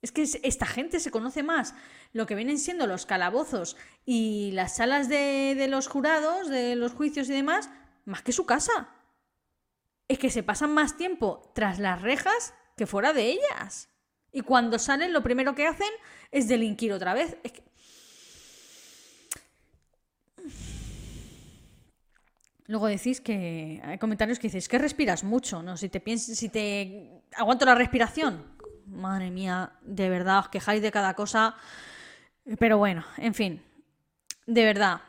Es 0.00 0.12
que 0.12 0.22
esta 0.22 0.64
gente 0.64 0.98
se 0.98 1.10
conoce 1.10 1.42
más 1.42 1.74
lo 2.14 2.24
que 2.24 2.34
vienen 2.34 2.58
siendo 2.58 2.86
los 2.86 3.04
calabozos 3.04 3.76
y 4.06 4.50
las 4.52 4.76
salas 4.76 5.10
de, 5.10 5.66
los 5.68 5.86
jurados, 5.86 6.48
de 6.48 6.74
los 6.74 6.92
juicios 6.92 7.28
y 7.28 7.34
demás, 7.34 7.68
más 8.06 8.22
que 8.22 8.32
su 8.32 8.46
casa. 8.46 8.88
Es 10.08 10.18
que 10.18 10.30
se 10.30 10.42
pasan 10.42 10.72
más 10.72 10.96
tiempo 10.96 11.52
tras 11.54 11.78
las 11.78 12.00
rejas 12.00 12.54
que 12.74 12.86
fuera 12.86 13.12
de 13.12 13.26
ellas. 13.32 13.90
Y 14.32 14.40
cuando 14.40 14.78
salen, 14.78 15.12
lo 15.12 15.22
primero 15.22 15.54
que 15.54 15.66
hacen 15.66 15.92
es 16.30 16.48
delinquir 16.48 16.94
otra 16.94 17.12
vez. 17.12 17.36
Es 17.42 17.52
que 17.52 17.67
Luego 22.68 22.86
decís 22.86 23.22
que 23.22 23.80
hay 23.82 23.96
comentarios 23.96 24.38
que 24.38 24.48
dices 24.48 24.68
que 24.68 24.76
respiras 24.76 25.24
mucho, 25.24 25.62
¿no? 25.62 25.78
Si 25.78 25.88
te 25.88 26.00
piensas, 26.00 26.36
si 26.36 26.50
te 26.50 27.22
aguanto 27.34 27.64
la 27.64 27.74
respiración. 27.74 28.44
Madre 28.84 29.30
mía, 29.30 29.72
de 29.82 30.10
verdad, 30.10 30.40
os 30.40 30.48
quejáis 30.50 30.82
de 30.82 30.92
cada 30.92 31.14
cosa. 31.14 31.56
Pero 32.58 32.76
bueno, 32.76 33.06
en 33.16 33.32
fin, 33.32 33.62
de 34.46 34.64
verdad, 34.66 35.00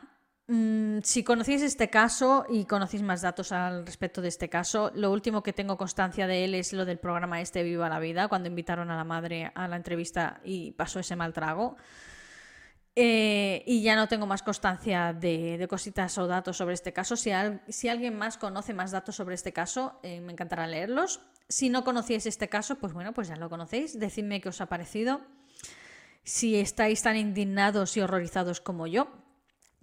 mm, 0.48 1.00
si 1.02 1.22
conocéis 1.22 1.60
este 1.60 1.90
caso 1.90 2.46
y 2.48 2.64
conocéis 2.64 3.02
más 3.02 3.20
datos 3.20 3.52
al 3.52 3.84
respecto 3.84 4.22
de 4.22 4.28
este 4.28 4.48
caso, 4.48 4.90
lo 4.94 5.12
último 5.12 5.42
que 5.42 5.52
tengo 5.52 5.76
constancia 5.76 6.26
de 6.26 6.44
él 6.44 6.54
es 6.54 6.72
lo 6.72 6.86
del 6.86 6.98
programa 6.98 7.42
este 7.42 7.62
Viva 7.62 7.90
la 7.90 8.00
Vida, 8.00 8.28
cuando 8.28 8.48
invitaron 8.48 8.90
a 8.90 8.96
la 8.96 9.04
madre 9.04 9.52
a 9.54 9.68
la 9.68 9.76
entrevista 9.76 10.40
y 10.44 10.70
pasó 10.72 10.98
ese 10.98 11.14
mal 11.14 11.34
trago. 11.34 11.76
Eh, 13.02 13.64
y 13.66 13.80
ya 13.80 13.96
no 13.96 14.08
tengo 14.08 14.26
más 14.26 14.42
constancia 14.42 15.14
de, 15.14 15.66
cositas 15.70 16.18
o 16.18 16.26
datos 16.26 16.58
sobre 16.58 16.74
este 16.74 16.92
caso. 16.92 17.16
Si, 17.16 17.30
si, 17.70 17.88
alguien 17.88 18.14
más 18.14 18.36
conoce 18.36 18.74
más 18.74 18.90
datos 18.90 19.16
sobre 19.16 19.36
este 19.36 19.54
caso, 19.54 19.98
eh, 20.02 20.20
me 20.20 20.34
encantará 20.34 20.66
leerlos. 20.66 21.20
Si 21.48 21.70
no 21.70 21.82
conocíais 21.82 22.26
este 22.26 22.50
caso, 22.50 22.76
pues 22.76 22.92
bueno, 22.92 23.14
pues 23.14 23.28
ya 23.28 23.36
lo 23.36 23.48
conocéis. 23.48 23.98
Decidme 23.98 24.42
qué 24.42 24.50
os 24.50 24.60
ha 24.60 24.66
parecido. 24.66 25.22
Si 26.24 26.56
estáis 26.56 27.00
tan 27.00 27.16
indignados 27.16 27.96
y 27.96 28.02
horrorizados 28.02 28.60
como 28.60 28.86
yo, 28.86 29.10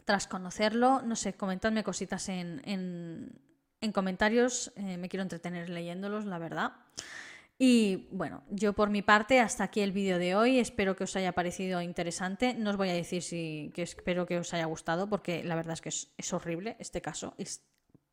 tras 0.06 0.28
conocerlo, 0.28 1.02
no 1.02 1.16
sé, 1.16 1.34
comentadme 1.34 1.84
cositas 1.84 2.30
en, 2.30 2.62
en, 3.82 3.92
comentarios. 3.94 4.72
Eh, 4.76 4.98
me 4.98 5.10
quiero 5.10 5.24
entretener 5.24 5.72
leyéndolos, 5.72 6.26
la 6.26 6.38
verdad. 6.38 6.74
Y 7.60 8.08
bueno, 8.12 8.44
yo 8.52 8.74
por 8.74 8.92
mi 8.92 9.02
parte, 9.02 9.40
hasta 9.40 9.64
aquí 9.64 9.82
el 9.82 9.92
vídeo 9.92 10.20
de 10.20 10.36
hoy. 10.36 10.60
Espero 10.60 10.96
que 10.96 11.06
os 11.06 11.16
haya 11.16 11.32
parecido 11.32 11.82
interesante. 11.82 12.54
No 12.54 12.70
os 12.70 12.78
voy 12.78 12.90
a 12.90 12.94
decir 12.94 13.24
si 13.24 13.72
que 13.74 13.82
espero 13.82 14.28
que 14.28 14.38
os 14.38 14.54
haya 14.54 14.66
gustado, 14.66 15.10
porque 15.10 15.44
la 15.44 15.56
verdad 15.56 15.74
es 15.74 15.82
que 15.82 15.90
es, 15.90 16.34
horrible 16.34 16.76
este 16.80 17.02
caso. 17.02 17.34
Es, 17.38 17.64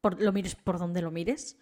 por, 0.00 0.20
lo 0.20 0.32
mires 0.32 0.54
por 0.54 0.78
donde 0.78 1.02
lo 1.02 1.10
mires. 1.10 1.58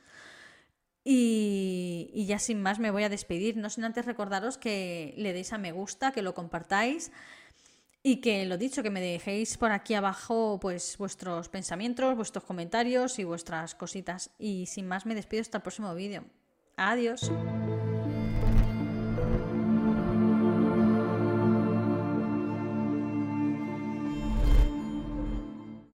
Y, 1.05 2.25
ya 2.29 2.39
sin 2.39 2.63
más 2.63 2.79
me 2.79 2.93
voy 2.93 3.03
a 3.03 3.09
despedir, 3.09 3.57
no 3.57 3.69
sin 3.69 3.85
antes 3.85 4.07
recordaros 4.07 4.59
que 4.59 5.15
le 5.17 5.33
deis 5.33 5.53
a 5.53 5.59
me 5.59 5.73
gusta, 5.73 6.13
que 6.13 6.23
lo 6.23 6.35
compartáis 6.35 7.11
y 8.05 8.21
que 8.21 8.47
lo 8.47 8.59
dicho, 8.59 8.85
que 8.85 8.91
me 8.91 9.01
dejéis 9.01 9.59
por 9.59 9.73
aquí 9.73 9.95
abajo 9.95 10.59
pues 10.61 10.97
vuestros 10.99 11.49
pensamientos, 11.49 12.15
vuestros 12.15 12.45
comentarios 12.45 13.19
y 13.19 13.25
vuestras 13.25 13.75
cositas. 13.75 14.31
Y 14.39 14.67
sin 14.67 14.87
más 14.87 15.05
me 15.05 15.17
despido 15.17 15.41
hasta 15.41 15.59
el 15.59 15.63
próximo 15.63 15.93
vídeo. 15.97 16.25
Adiós. 16.91 17.31